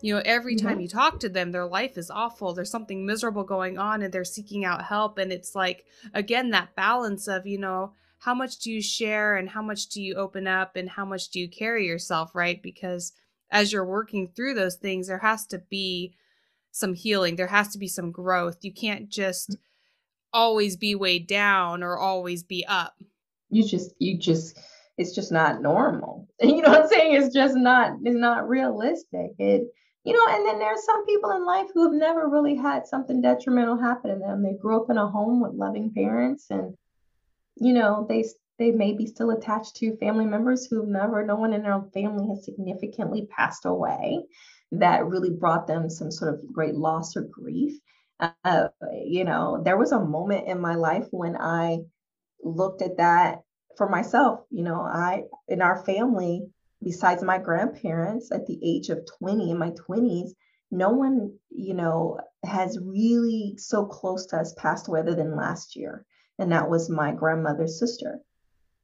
you 0.00 0.14
know 0.14 0.22
every 0.24 0.56
mm-hmm. 0.56 0.66
time 0.66 0.80
you 0.80 0.88
talk 0.88 1.20
to 1.20 1.28
them 1.28 1.52
their 1.52 1.66
life 1.66 1.96
is 1.96 2.10
awful 2.10 2.52
there's 2.52 2.70
something 2.70 3.04
miserable 3.04 3.44
going 3.44 3.78
on 3.78 4.02
and 4.02 4.12
they're 4.12 4.24
seeking 4.24 4.64
out 4.64 4.84
help 4.84 5.18
and 5.18 5.30
it's 5.30 5.54
like 5.54 5.84
again 6.14 6.50
that 6.50 6.74
balance 6.74 7.28
of 7.28 7.46
you 7.46 7.58
know 7.58 7.92
how 8.18 8.34
much 8.34 8.58
do 8.58 8.72
you 8.72 8.82
share 8.82 9.36
and 9.36 9.50
how 9.50 9.62
much 9.62 9.88
do 9.88 10.02
you 10.02 10.14
open 10.14 10.46
up 10.46 10.76
and 10.76 10.90
how 10.90 11.04
much 11.04 11.28
do 11.28 11.38
you 11.40 11.48
carry 11.48 11.86
yourself 11.86 12.34
right? 12.34 12.62
Because 12.62 13.12
as 13.50 13.72
you're 13.72 13.84
working 13.84 14.28
through 14.28 14.54
those 14.54 14.76
things 14.76 15.06
there 15.06 15.18
has 15.18 15.46
to 15.46 15.58
be 15.70 16.14
some 16.76 16.92
healing. 16.92 17.36
There 17.36 17.46
has 17.46 17.68
to 17.68 17.78
be 17.78 17.88
some 17.88 18.12
growth. 18.12 18.58
You 18.60 18.72
can't 18.72 19.08
just 19.08 19.52
mm. 19.52 19.56
always 20.32 20.76
be 20.76 20.94
weighed 20.94 21.26
down 21.26 21.82
or 21.82 21.96
always 21.96 22.42
be 22.42 22.66
up. 22.66 22.94
You 23.48 23.64
just 23.66 23.94
you 23.98 24.18
just 24.18 24.58
it's 24.98 25.14
just 25.14 25.32
not 25.32 25.62
normal. 25.62 26.28
You 26.42 26.60
know 26.60 26.68
what 26.68 26.82
I'm 26.82 26.88
saying? 26.88 27.14
It's 27.14 27.34
just 27.34 27.56
not 27.56 27.92
it's 28.04 28.16
not 28.16 28.48
realistic. 28.48 29.32
It 29.38 29.64
you 30.04 30.12
know, 30.12 30.34
and 30.34 30.46
then 30.46 30.58
there's 30.60 30.84
some 30.84 31.04
people 31.06 31.30
in 31.32 31.44
life 31.44 31.66
who 31.74 31.82
have 31.84 31.92
never 31.92 32.28
really 32.28 32.54
had 32.54 32.86
something 32.86 33.20
detrimental 33.20 33.76
happen 33.76 34.12
to 34.12 34.18
them. 34.18 34.42
They 34.42 34.52
grew 34.54 34.80
up 34.80 34.88
in 34.88 34.98
a 34.98 35.08
home 35.08 35.40
with 35.40 35.54
loving 35.54 35.92
parents 35.92 36.46
and 36.50 36.76
you 37.56 37.72
know, 37.72 38.04
they 38.06 38.24
they 38.58 38.70
may 38.70 38.92
be 38.92 39.06
still 39.06 39.30
attached 39.30 39.76
to 39.76 39.96
family 39.96 40.26
members 40.26 40.66
who've 40.66 40.86
never 40.86 41.24
no 41.24 41.36
one 41.36 41.54
in 41.54 41.62
their 41.62 41.80
family 41.94 42.28
has 42.28 42.44
significantly 42.44 43.26
passed 43.34 43.64
away 43.64 44.26
that 44.72 45.06
really 45.06 45.30
brought 45.30 45.66
them 45.66 45.88
some 45.88 46.10
sort 46.10 46.34
of 46.34 46.52
great 46.52 46.74
loss 46.74 47.16
or 47.16 47.22
grief. 47.22 47.78
Uh, 48.18 48.68
you 49.04 49.24
know, 49.24 49.62
there 49.62 49.76
was 49.76 49.92
a 49.92 50.00
moment 50.00 50.48
in 50.48 50.60
my 50.60 50.74
life 50.74 51.06
when 51.10 51.36
I 51.36 51.80
looked 52.42 52.82
at 52.82 52.96
that 52.96 53.42
for 53.76 53.88
myself. 53.88 54.40
You 54.50 54.64
know, 54.64 54.80
I, 54.80 55.24
in 55.48 55.62
our 55.62 55.84
family, 55.84 56.46
besides 56.82 57.22
my 57.22 57.38
grandparents 57.38 58.32
at 58.32 58.46
the 58.46 58.58
age 58.62 58.88
of 58.88 59.06
20, 59.18 59.50
in 59.50 59.58
my 59.58 59.70
20s, 59.70 60.30
no 60.70 60.90
one, 60.90 61.32
you 61.50 61.74
know, 61.74 62.18
has 62.44 62.78
really 62.80 63.54
so 63.58 63.84
close 63.86 64.26
to 64.26 64.38
us 64.38 64.54
passed 64.54 64.88
away 64.88 65.00
other 65.00 65.14
than 65.14 65.36
last 65.36 65.76
year. 65.76 66.04
And 66.38 66.52
that 66.52 66.68
was 66.68 66.90
my 66.90 67.12
grandmother's 67.12 67.78
sister. 67.78 68.20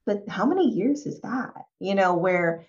But 0.07 0.29
how 0.29 0.47
many 0.47 0.69
years 0.71 1.07
is 1.07 1.21
that? 1.21 1.55
You 1.81 1.95
know, 1.95 2.15
where 2.15 2.67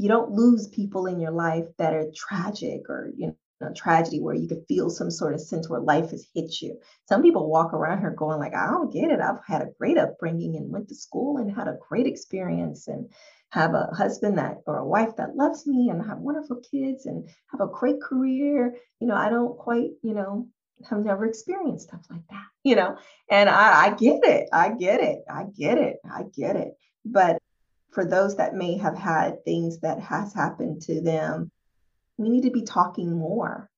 you 0.00 0.08
don't 0.08 0.30
lose 0.30 0.66
people 0.68 1.04
in 1.04 1.20
your 1.20 1.30
life 1.30 1.66
that 1.76 1.92
are 1.92 2.06
tragic 2.16 2.88
or 2.88 3.10
you 3.18 3.36
know 3.60 3.70
tragedy 3.76 4.18
where 4.18 4.34
you 4.34 4.48
could 4.48 4.64
feel 4.66 4.88
some 4.88 5.10
sort 5.10 5.34
of 5.34 5.42
sense 5.42 5.68
where 5.68 5.78
life 5.80 6.12
has 6.12 6.26
hit 6.34 6.62
you. 6.62 6.80
Some 7.06 7.20
people 7.20 7.50
walk 7.50 7.74
around 7.74 8.00
here 8.00 8.14
going 8.16 8.38
like 8.38 8.54
i 8.54 8.66
don't 8.66 8.90
get 8.90 9.10
it. 9.10 9.20
I've 9.20 9.44
had 9.46 9.60
a 9.60 9.68
great 9.78 9.98
upbringing 9.98 10.56
and 10.56 10.72
went 10.72 10.88
to 10.88 10.94
school 10.94 11.36
and 11.36 11.54
had 11.54 11.68
a 11.68 11.76
great 11.86 12.06
experience 12.06 12.88
and 12.88 13.10
have 13.50 13.74
a 13.74 13.90
husband 13.94 14.38
that 14.38 14.62
or 14.66 14.78
a 14.78 14.88
wife 14.88 15.16
that 15.18 15.36
loves 15.36 15.66
me 15.66 15.90
and 15.90 16.02
have 16.02 16.16
wonderful 16.16 16.62
kids 16.70 17.04
and 17.04 17.28
have 17.50 17.60
a 17.60 17.66
great 17.70 18.00
career. 18.00 18.74
You 19.00 19.06
know 19.06 19.16
i 19.16 19.28
don't 19.28 19.58
quite 19.58 19.90
you 20.02 20.14
know 20.14 20.48
have 20.88 21.04
never 21.04 21.26
experienced 21.26 21.88
stuff 21.88 22.06
like 22.08 22.26
that 22.30 22.46
you 22.64 22.74
know? 22.74 22.96
And 23.30 23.50
i, 23.50 23.84
I 23.84 23.90
get 23.90 24.20
it. 24.24 24.48
I 24.50 24.70
get 24.70 25.02
it. 25.02 25.18
I 25.28 25.44
get 25.54 25.76
it. 25.76 25.96
I 26.10 26.22
get 26.34 26.56
it. 26.56 26.72
But 27.04 27.36
for 27.92 28.04
those 28.04 28.36
that 28.36 28.54
may 28.54 28.76
have 28.78 28.96
had 28.96 29.44
things 29.44 29.80
that 29.80 30.00
has 30.00 30.32
happened 30.32 30.82
to 30.82 31.00
them, 31.00 31.50
we 32.16 32.28
need 32.28 32.42
to 32.42 32.50
be 32.50 32.62
talking 32.62 33.12
more 33.12 33.70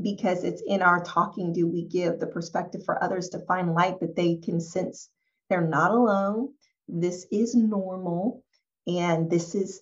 because 0.00 0.44
it's 0.44 0.62
in 0.66 0.82
our 0.82 1.02
talking 1.02 1.52
do 1.52 1.66
we 1.66 1.84
give 1.84 2.18
the 2.18 2.26
perspective 2.26 2.84
for 2.84 3.02
others 3.02 3.30
to 3.30 3.38
find 3.46 3.74
light 3.74 4.00
that 4.00 4.16
they 4.16 4.36
can 4.36 4.60
sense 4.60 5.08
they're 5.48 5.66
not 5.66 5.92
alone. 5.92 6.52
This 6.88 7.26
is 7.30 7.54
normal 7.54 8.42
and 8.86 9.30
this 9.30 9.54
is 9.54 9.80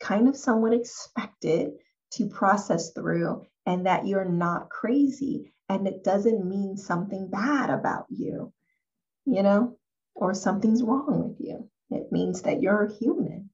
kind 0.00 0.28
of 0.28 0.36
somewhat 0.36 0.72
expected 0.72 1.72
to 2.12 2.28
process 2.28 2.92
through 2.92 3.44
and 3.66 3.86
that 3.86 4.06
you're 4.06 4.24
not 4.24 4.70
crazy 4.70 5.52
and 5.68 5.86
it 5.86 6.04
doesn't 6.04 6.48
mean 6.48 6.76
something 6.76 7.28
bad 7.28 7.70
about 7.70 8.06
you, 8.08 8.52
you 9.24 9.42
know, 9.42 9.76
or 10.14 10.34
something's 10.34 10.82
wrong 10.82 11.28
with 11.28 11.40
you. 11.40 11.68
It 11.94 12.10
means 12.10 12.42
that 12.42 12.60
you're 12.60 12.92
human. 13.00 13.50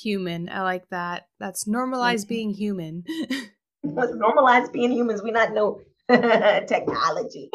Human. 0.00 0.48
I 0.48 0.62
like 0.62 0.88
that. 0.88 1.24
That's 1.38 1.66
normalized 1.66 2.26
mm-hmm. 2.26 2.34
being 2.34 2.54
human. 2.54 3.04
Let's 3.84 4.12
normalize 4.12 4.72
being 4.72 4.92
humans. 4.92 5.22
We 5.22 5.30
not 5.30 5.52
know 5.52 5.80
technology. 6.08 7.50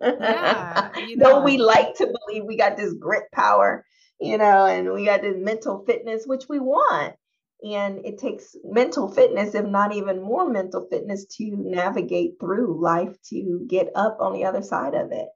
Yeah, 0.00 0.98
you 1.06 1.16
know. 1.16 1.28
Though 1.28 1.42
we 1.42 1.58
like 1.58 1.94
to 1.96 2.06
believe 2.06 2.44
we 2.44 2.56
got 2.56 2.76
this 2.76 2.94
grit 2.94 3.24
power, 3.32 3.84
you 4.20 4.36
know, 4.38 4.66
and 4.66 4.92
we 4.92 5.04
got 5.04 5.22
this 5.22 5.36
mental 5.38 5.84
fitness, 5.86 6.24
which 6.26 6.44
we 6.48 6.58
want. 6.58 7.14
And 7.62 8.04
it 8.06 8.18
takes 8.18 8.56
mental 8.64 9.10
fitness, 9.10 9.54
if 9.54 9.66
not 9.66 9.94
even 9.94 10.22
more 10.22 10.48
mental 10.48 10.86
fitness, 10.90 11.26
to 11.36 11.56
navigate 11.56 12.40
through 12.40 12.82
life 12.82 13.14
to 13.28 13.66
get 13.68 13.90
up 13.94 14.18
on 14.20 14.32
the 14.32 14.44
other 14.44 14.62
side 14.62 14.94
of 14.94 15.12
it. 15.12 15.28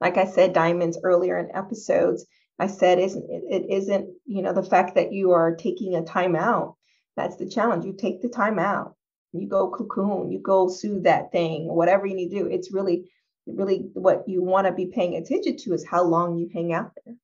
Like 0.00 0.16
I 0.16 0.26
said, 0.26 0.54
diamonds 0.54 0.98
earlier 1.02 1.38
in 1.38 1.54
episodes, 1.54 2.26
I 2.58 2.66
said 2.68 2.98
isn't 2.98 3.26
it 3.28 3.66
isn't 3.70 4.08
you 4.24 4.42
know 4.42 4.52
the 4.52 4.62
fact 4.62 4.94
that 4.94 5.12
you 5.12 5.32
are 5.32 5.54
taking 5.54 5.94
a 5.94 6.04
time 6.04 6.34
out. 6.34 6.76
That's 7.16 7.36
the 7.36 7.48
challenge. 7.48 7.84
You 7.84 7.94
take 7.94 8.22
the 8.22 8.28
time 8.28 8.58
out. 8.58 8.94
You 9.32 9.48
go 9.48 9.70
cocoon. 9.70 10.30
You 10.30 10.40
go 10.40 10.68
soothe 10.68 11.04
that 11.04 11.32
thing. 11.32 11.66
Whatever 11.68 12.06
you 12.06 12.14
need 12.14 12.30
to 12.30 12.38
do. 12.38 12.46
It's 12.46 12.72
really 12.72 13.10
really 13.46 13.90
what 13.92 14.28
you 14.28 14.42
want 14.42 14.66
to 14.66 14.72
be 14.72 14.86
paying 14.86 15.14
attention 15.14 15.56
to 15.56 15.72
is 15.72 15.86
how 15.86 16.02
long 16.02 16.36
you 16.36 16.48
hang 16.52 16.72
out 16.72 16.92
there. 17.04 17.14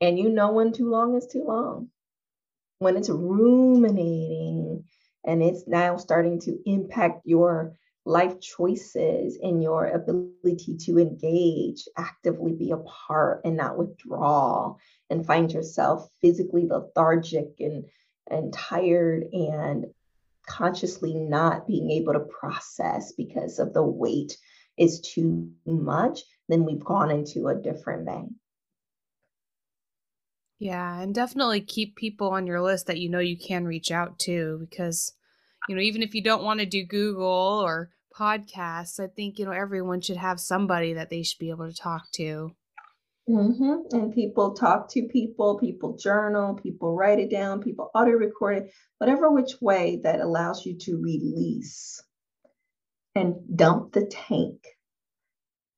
And 0.00 0.18
you 0.18 0.28
know 0.30 0.52
when 0.52 0.72
too 0.72 0.90
long 0.90 1.16
is 1.16 1.26
too 1.26 1.44
long. 1.44 1.88
When 2.78 2.96
it's 2.96 3.08
ruminating 3.08 4.84
and 5.24 5.42
it's 5.42 5.66
now 5.66 5.96
starting 5.96 6.40
to 6.40 6.58
impact 6.66 7.22
your 7.24 7.76
life 8.04 8.40
choices 8.40 9.38
and 9.40 9.62
your 9.62 9.86
ability 9.86 10.76
to 10.76 10.98
engage, 10.98 11.84
actively 11.96 12.52
be 12.52 12.70
a 12.70 12.76
part 12.78 13.42
and 13.44 13.56
not 13.56 13.78
withdraw 13.78 14.74
and 15.10 15.26
find 15.26 15.52
yourself 15.52 16.08
physically 16.20 16.66
lethargic 16.66 17.54
and, 17.60 17.84
and 18.28 18.52
tired 18.52 19.24
and 19.32 19.86
consciously 20.46 21.14
not 21.14 21.66
being 21.66 21.90
able 21.90 22.12
to 22.12 22.20
process 22.20 23.12
because 23.12 23.58
of 23.58 23.72
the 23.72 23.82
weight 23.82 24.36
is 24.76 25.00
too 25.00 25.50
much, 25.64 26.20
then 26.48 26.64
we've 26.64 26.84
gone 26.84 27.10
into 27.10 27.48
a 27.48 27.54
different 27.54 28.06
vein. 28.06 28.34
Yeah, 30.58 31.00
and 31.00 31.14
definitely 31.14 31.60
keep 31.60 31.96
people 31.96 32.28
on 32.28 32.46
your 32.46 32.60
list 32.60 32.86
that 32.86 32.98
you 32.98 33.08
know 33.08 33.18
you 33.18 33.36
can 33.36 33.64
reach 33.64 33.90
out 33.90 34.18
to 34.20 34.58
because 34.60 35.12
you 35.68 35.76
know, 35.76 35.82
even 35.82 36.02
if 36.02 36.14
you 36.14 36.22
don't 36.22 36.42
want 36.42 36.60
to 36.60 36.66
do 36.66 36.84
Google 36.84 37.62
or 37.64 37.90
podcasts, 38.16 39.00
I 39.00 39.06
think, 39.06 39.38
you 39.38 39.44
know, 39.44 39.52
everyone 39.52 40.00
should 40.00 40.16
have 40.16 40.40
somebody 40.40 40.94
that 40.94 41.10
they 41.10 41.22
should 41.22 41.38
be 41.38 41.50
able 41.50 41.68
to 41.68 41.76
talk 41.76 42.10
to. 42.14 42.54
Mm-hmm. 43.28 43.96
And 43.96 44.12
people 44.12 44.54
talk 44.54 44.90
to 44.90 45.08
people, 45.08 45.58
people 45.58 45.96
journal, 45.96 46.54
people 46.54 46.96
write 46.96 47.20
it 47.20 47.30
down, 47.30 47.62
people 47.62 47.90
audio 47.94 48.14
record 48.14 48.58
it, 48.58 48.72
whatever 48.98 49.30
which 49.30 49.60
way 49.60 50.00
that 50.02 50.20
allows 50.20 50.66
you 50.66 50.76
to 50.78 51.00
release 51.00 52.02
and 53.14 53.36
dump 53.54 53.92
the 53.92 54.06
tank 54.06 54.66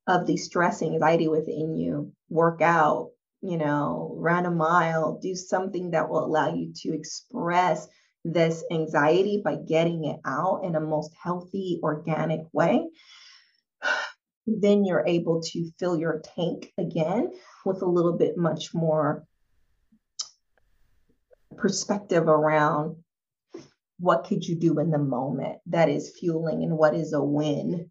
of 0.07 0.27
the 0.27 0.37
stress 0.37 0.83
anxiety 0.83 1.29
within 1.29 1.77
you, 1.77 2.12
work 2.31 2.62
out, 2.62 3.11
you 3.42 3.59
know, 3.59 4.14
run 4.16 4.47
a 4.47 4.51
mile, 4.51 5.18
do 5.20 5.35
something 5.35 5.90
that 5.90 6.09
will 6.09 6.25
allow 6.25 6.55
you 6.55 6.73
to 6.75 6.94
express 6.94 7.87
this 8.25 8.65
anxiety 8.71 9.43
by 9.45 9.57
getting 9.57 10.05
it 10.05 10.19
out 10.25 10.63
in 10.65 10.75
a 10.75 10.81
most 10.81 11.13
healthy, 11.23 11.81
organic 11.83 12.43
way, 12.53 12.89
then 14.47 14.85
you're 14.85 15.07
able 15.07 15.41
to 15.43 15.71
fill 15.79 15.97
your 15.97 16.23
tank 16.37 16.73
again 16.79 17.33
with 17.65 17.83
a 17.83 17.87
little 17.87 18.13
bit 18.13 18.37
much 18.37 18.75
more 18.75 19.25
perspective 21.57 22.29
around 22.29 22.97
what 23.99 24.25
could 24.25 24.47
you 24.47 24.57
do 24.57 24.79
in 24.81 24.91
the 24.91 24.99
moment 24.99 25.59
that 25.67 25.89
is 25.89 26.17
fueling 26.19 26.63
and 26.63 26.77
what 26.77 26.95
is 26.95 27.13
a 27.13 27.23
win 27.23 27.89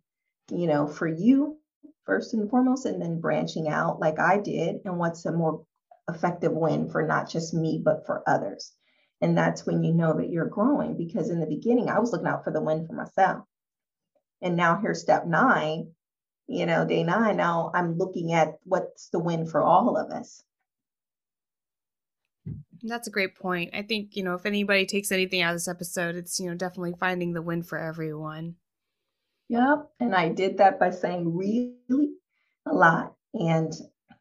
you 0.51 0.67
know 0.67 0.85
for 0.85 1.07
you 1.07 1.57
first 2.05 2.33
and 2.33 2.49
foremost 2.49 2.85
and 2.85 3.01
then 3.01 3.21
branching 3.21 3.69
out 3.69 3.99
like 3.99 4.19
i 4.19 4.37
did 4.37 4.75
and 4.83 4.97
what's 4.97 5.25
a 5.25 5.31
more 5.31 5.65
effective 6.09 6.51
win 6.51 6.89
for 6.89 7.07
not 7.07 7.29
just 7.29 7.53
me 7.53 7.81
but 7.83 8.05
for 8.05 8.21
others 8.27 8.73
and 9.21 9.37
that's 9.37 9.65
when 9.65 9.83
you 9.83 9.93
know 9.93 10.17
that 10.17 10.29
you're 10.29 10.45
growing 10.45 10.97
because 10.97 11.29
in 11.29 11.39
the 11.39 11.45
beginning, 11.45 11.89
I 11.89 11.99
was 11.99 12.11
looking 12.11 12.27
out 12.27 12.43
for 12.43 12.51
the 12.51 12.61
win 12.61 12.85
for 12.85 12.93
myself. 12.93 13.45
And 14.41 14.55
now 14.55 14.79
here's 14.81 15.01
step 15.01 15.25
nine, 15.25 15.91
you 16.47 16.65
know, 16.65 16.85
day 16.85 17.03
nine. 17.03 17.37
Now 17.37 17.71
I'm 17.73 17.97
looking 17.97 18.33
at 18.33 18.55
what's 18.63 19.09
the 19.09 19.19
win 19.19 19.45
for 19.45 19.61
all 19.61 19.97
of 19.97 20.11
us. 20.11 20.43
That's 22.81 23.07
a 23.07 23.11
great 23.11 23.35
point. 23.35 23.69
I 23.73 23.83
think, 23.83 24.17
you 24.17 24.23
know, 24.23 24.33
if 24.33 24.45
anybody 24.45 24.85
takes 24.85 25.11
anything 25.11 25.41
out 25.41 25.51
of 25.51 25.55
this 25.55 25.69
episode, 25.69 26.15
it's, 26.15 26.37
you 26.39 26.49
know, 26.49 26.55
definitely 26.55 26.95
finding 26.99 27.31
the 27.31 27.41
win 27.41 27.63
for 27.63 27.77
everyone. 27.77 28.55
Yep. 29.47 29.89
And 30.01 30.13
I 30.13 30.29
did 30.29 30.57
that 30.57 30.79
by 30.79 30.89
saying 30.89 31.37
really 31.37 32.15
a 32.65 32.73
lot. 32.73 33.13
And 33.33 33.71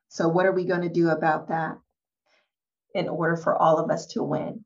so, 0.08 0.28
what 0.28 0.46
are 0.46 0.52
we 0.52 0.64
going 0.64 0.82
to 0.82 0.88
do 0.88 1.08
about 1.08 1.48
that 1.48 1.78
in 2.94 3.08
order 3.08 3.36
for 3.36 3.56
all 3.56 3.78
of 3.78 3.90
us 3.90 4.06
to 4.08 4.22
win? 4.22 4.64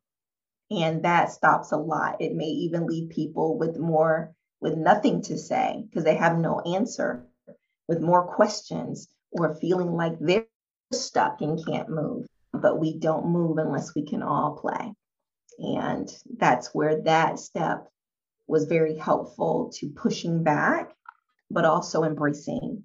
And 0.71 1.05
that 1.05 1.31
stops 1.31 1.73
a 1.73 1.77
lot. 1.77 2.21
It 2.21 2.35
may 2.35 2.47
even 2.47 2.87
leave 2.87 3.11
people 3.11 3.57
with 3.57 3.79
more, 3.79 4.35
with 4.61 4.77
nothing 4.77 5.23
to 5.23 5.39
say 5.39 5.85
because 5.89 6.05
they 6.05 6.17
have 6.17 6.39
no 6.39 6.61
answer, 6.61 7.27
with 7.89 8.01
more 8.01 8.27
questions 8.27 9.09
or 9.31 9.55
feeling 9.55 9.93
like 9.93 10.19
they're 10.19 10.47
stuck 10.93 11.41
and 11.41 11.65
can't 11.65 11.89
move. 11.89 12.27
But 12.53 12.81
we 12.81 12.99
don't 12.99 13.27
move 13.27 13.59
unless 13.59 13.95
we 13.95 14.05
can 14.07 14.23
all 14.23 14.57
play. 14.57 14.95
And 15.59 16.09
that's 16.37 16.75
where 16.75 17.03
that 17.03 17.39
step 17.39 17.89
was 18.47 18.65
very 18.65 18.97
helpful 18.97 19.71
to 19.75 19.89
pushing 19.91 20.43
back, 20.43 20.95
but 21.51 21.65
also 21.65 22.03
embracing 22.03 22.85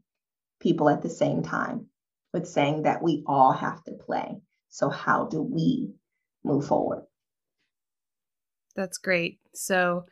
people 0.60 0.90
at 0.90 1.02
the 1.02 1.10
same 1.10 1.44
time 1.44 1.88
with 2.34 2.48
saying 2.48 2.84
that 2.84 3.02
we 3.02 3.24
all 3.28 3.52
have 3.52 3.84
to 3.84 3.92
play. 3.94 4.42
So, 4.70 4.90
how 4.90 5.26
do 5.26 5.42
we 5.42 5.94
move 6.44 6.66
forward? 6.68 7.04
That's 8.76 8.98
great. 8.98 9.40
So, 9.54 10.06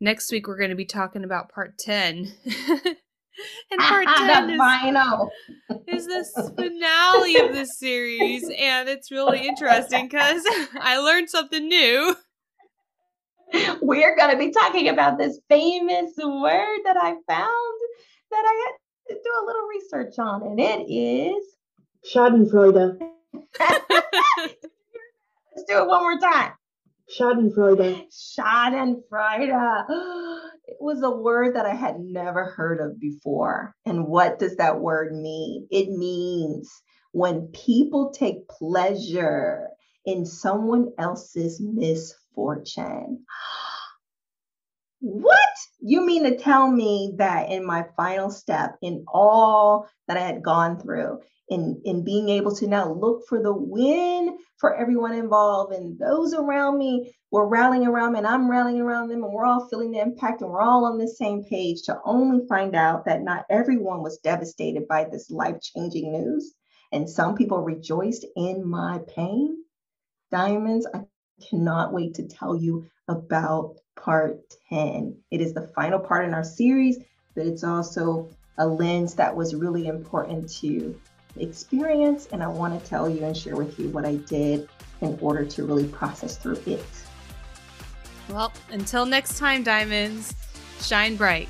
next 0.00 0.30
week 0.30 0.46
we're 0.46 0.58
going 0.58 0.70
to 0.70 0.76
be 0.76 0.84
talking 0.84 1.24
about 1.24 1.50
part 1.50 1.78
10. 1.78 2.32
and 3.70 3.80
part 3.80 4.06
10 4.16 4.50
is, 4.50 4.58
final. 4.58 5.30
is 5.86 6.06
the 6.06 6.52
finale 6.56 7.36
of 7.36 7.52
this 7.52 7.78
series. 7.78 8.44
And 8.44 8.88
it's 8.88 9.10
really 9.10 9.46
interesting 9.46 10.08
because 10.08 10.42
I 10.80 10.98
learned 10.98 11.30
something 11.30 11.66
new. 11.66 12.16
We're 13.80 14.16
going 14.16 14.32
to 14.32 14.38
be 14.38 14.50
talking 14.50 14.88
about 14.88 15.18
this 15.18 15.38
famous 15.48 16.12
word 16.16 16.78
that 16.84 16.96
I 16.96 17.14
found 17.28 17.80
that 18.30 18.44
I 18.44 18.66
had 18.66 18.72
to 19.08 19.14
do 19.14 19.30
a 19.40 19.46
little 19.46 19.68
research 19.68 20.18
on, 20.18 20.42
and 20.42 20.58
it 20.58 20.92
is 20.92 21.44
Schadenfreude. 22.12 22.98
Let's 23.58 24.54
do 25.68 25.78
it 25.78 25.86
one 25.86 26.02
more 26.02 26.18
time. 26.18 26.52
Schadenfreude. 27.10 28.06
Schadenfreude. 28.10 29.84
It 30.68 30.78
was 30.80 31.00
a 31.02 31.10
word 31.10 31.54
that 31.54 31.64
I 31.64 31.74
had 31.74 32.00
never 32.00 32.44
heard 32.44 32.80
of 32.80 32.98
before. 32.98 33.74
And 33.86 34.08
what 34.08 34.40
does 34.40 34.56
that 34.56 34.80
word 34.80 35.12
mean? 35.12 35.68
It 35.70 35.90
means 35.90 36.82
when 37.12 37.46
people 37.52 38.10
take 38.10 38.48
pleasure 38.48 39.68
in 40.04 40.26
someone 40.26 40.92
else's 40.98 41.60
misfortune. 41.60 43.24
What? 45.00 45.38
You 45.80 46.04
mean 46.04 46.24
to 46.24 46.36
tell 46.36 46.70
me 46.70 47.14
that 47.18 47.50
in 47.50 47.66
my 47.66 47.86
final 47.96 48.30
step, 48.30 48.76
in 48.82 49.04
all 49.08 49.88
that 50.08 50.16
I 50.16 50.20
had 50.20 50.42
gone 50.42 50.80
through, 50.80 51.20
in, 51.48 51.80
in 51.84 52.04
being 52.04 52.28
able 52.28 52.54
to 52.56 52.66
now 52.66 52.92
look 52.92 53.26
for 53.28 53.40
the 53.40 53.52
win 53.52 54.36
for 54.58 54.74
everyone 54.74 55.14
involved 55.14 55.72
and 55.72 55.98
those 55.98 56.34
around 56.34 56.78
me 56.78 57.14
were 57.30 57.46
rallying 57.46 57.86
around 57.86 58.12
me 58.12 58.18
and 58.18 58.26
I'm 58.26 58.50
rallying 58.50 58.80
around 58.80 59.08
them 59.08 59.22
and 59.22 59.32
we're 59.32 59.44
all 59.44 59.68
feeling 59.68 59.92
the 59.92 60.00
impact 60.00 60.42
and 60.42 60.50
we're 60.50 60.60
all 60.60 60.86
on 60.86 60.98
the 60.98 61.08
same 61.08 61.44
page 61.44 61.82
to 61.82 62.00
only 62.04 62.46
find 62.48 62.74
out 62.74 63.04
that 63.04 63.22
not 63.22 63.44
everyone 63.48 64.02
was 64.02 64.18
devastated 64.18 64.88
by 64.88 65.04
this 65.04 65.30
life-changing 65.30 66.10
news 66.10 66.54
and 66.90 67.08
some 67.08 67.36
people 67.36 67.60
rejoiced 67.60 68.26
in 68.34 68.68
my 68.68 69.00
pain. 69.14 69.56
Diamonds, 70.32 70.86
I 70.92 71.04
cannot 71.48 71.92
wait 71.92 72.14
to 72.14 72.26
tell 72.26 72.56
you 72.56 72.86
about 73.08 73.76
part 73.96 74.38
10. 74.68 75.16
It 75.30 75.40
is 75.40 75.52
the 75.52 75.62
final 75.74 75.98
part 75.98 76.24
in 76.24 76.34
our 76.34 76.44
series, 76.44 76.98
but 77.34 77.46
it's 77.46 77.64
also 77.64 78.28
a 78.58 78.66
lens 78.66 79.14
that 79.14 79.34
was 79.34 79.54
really 79.54 79.86
important 79.86 80.48
to 80.60 80.98
experience. 81.36 82.28
And 82.32 82.42
I 82.42 82.48
want 82.48 82.80
to 82.80 82.88
tell 82.88 83.08
you 83.10 83.24
and 83.24 83.36
share 83.36 83.56
with 83.56 83.78
you 83.78 83.88
what 83.88 84.04
I 84.04 84.16
did 84.16 84.68
in 85.00 85.18
order 85.20 85.44
to 85.44 85.64
really 85.64 85.88
process 85.88 86.36
through 86.36 86.62
it. 86.66 86.84
Well, 88.28 88.52
until 88.70 89.06
next 89.06 89.38
time, 89.38 89.62
Diamonds, 89.62 90.34
shine 90.80 91.16
bright. 91.16 91.48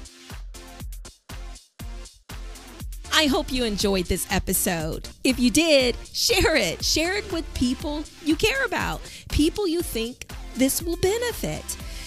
I 3.13 3.27
hope 3.27 3.51
you 3.51 3.65
enjoyed 3.65 4.05
this 4.07 4.27
episode. 4.31 5.09
If 5.25 5.39
you 5.41 5.51
did, 5.51 5.97
share 6.13 6.55
it. 6.55 6.85
Share 6.85 7.17
it 7.17 7.33
with 7.33 7.53
people 7.55 8.05
you 8.23 8.37
care 8.37 8.63
about, 8.67 9.01
people 9.31 9.67
you 9.67 9.81
think 9.81 10.31
this 10.55 10.83
will 10.83 10.99
benefit. 10.99 11.65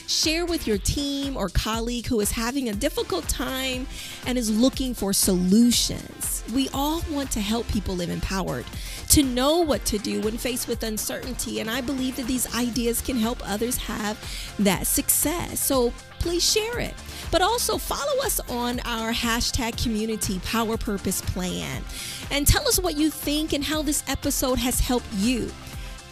Share 0.09 0.43
with 0.43 0.65
your 0.65 0.79
team 0.79 1.37
or 1.37 1.49
colleague 1.49 2.07
who 2.07 2.19
is 2.19 2.31
having 2.31 2.67
a 2.67 2.73
difficult 2.73 3.29
time 3.29 3.85
and 4.25 4.39
is 4.39 4.49
looking 4.49 4.95
for 4.95 5.13
solutions. 5.13 6.43
We 6.51 6.67
all 6.73 7.03
want 7.11 7.29
to 7.33 7.39
help 7.39 7.67
people 7.67 7.95
live 7.95 8.09
empowered, 8.09 8.65
to 9.09 9.21
know 9.21 9.59
what 9.59 9.85
to 9.85 9.99
do 9.99 10.19
when 10.21 10.35
faced 10.35 10.67
with 10.67 10.81
uncertainty. 10.81 11.59
And 11.59 11.69
I 11.69 11.81
believe 11.81 12.15
that 12.15 12.25
these 12.25 12.51
ideas 12.55 13.01
can 13.01 13.17
help 13.17 13.47
others 13.47 13.77
have 13.77 14.17
that 14.57 14.87
success. 14.87 15.63
So 15.63 15.93
please 16.17 16.43
share 16.43 16.79
it. 16.79 16.95
But 17.29 17.43
also 17.43 17.77
follow 17.77 18.23
us 18.23 18.39
on 18.49 18.79
our 18.85 19.13
hashtag 19.13 19.81
community 19.81 20.39
power 20.43 20.75
purpose 20.75 21.21
plan 21.21 21.83
and 22.31 22.47
tell 22.47 22.67
us 22.67 22.79
what 22.79 22.97
you 22.97 23.11
think 23.11 23.53
and 23.53 23.63
how 23.63 23.83
this 23.83 24.03
episode 24.07 24.57
has 24.57 24.79
helped 24.79 25.13
you. 25.13 25.51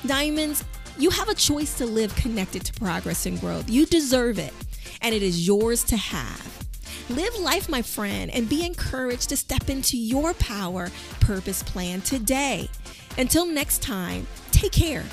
Diamonds, 0.05 0.63
you 0.99 1.09
have 1.11 1.29
a 1.29 1.35
choice 1.35 1.77
to 1.77 1.85
live 1.85 2.15
connected 2.15 2.65
to 2.65 2.73
progress 2.73 3.25
and 3.25 3.39
growth. 3.39 3.69
You 3.69 3.85
deserve 3.85 4.39
it, 4.39 4.53
and 5.01 5.13
it 5.13 5.21
is 5.21 5.45
yours 5.45 5.83
to 5.85 5.97
have. 5.97 6.67
Live 7.09 7.37
life, 7.39 7.69
my 7.69 7.81
friend, 7.81 8.31
and 8.31 8.49
be 8.49 8.65
encouraged 8.65 9.29
to 9.29 9.37
step 9.37 9.69
into 9.69 9.97
your 9.97 10.33
power 10.35 10.89
purpose 11.19 11.63
plan 11.63 12.01
today. 12.01 12.69
Until 13.17 13.45
next 13.45 13.81
time, 13.81 14.27
take 14.51 14.71
care 14.71 15.03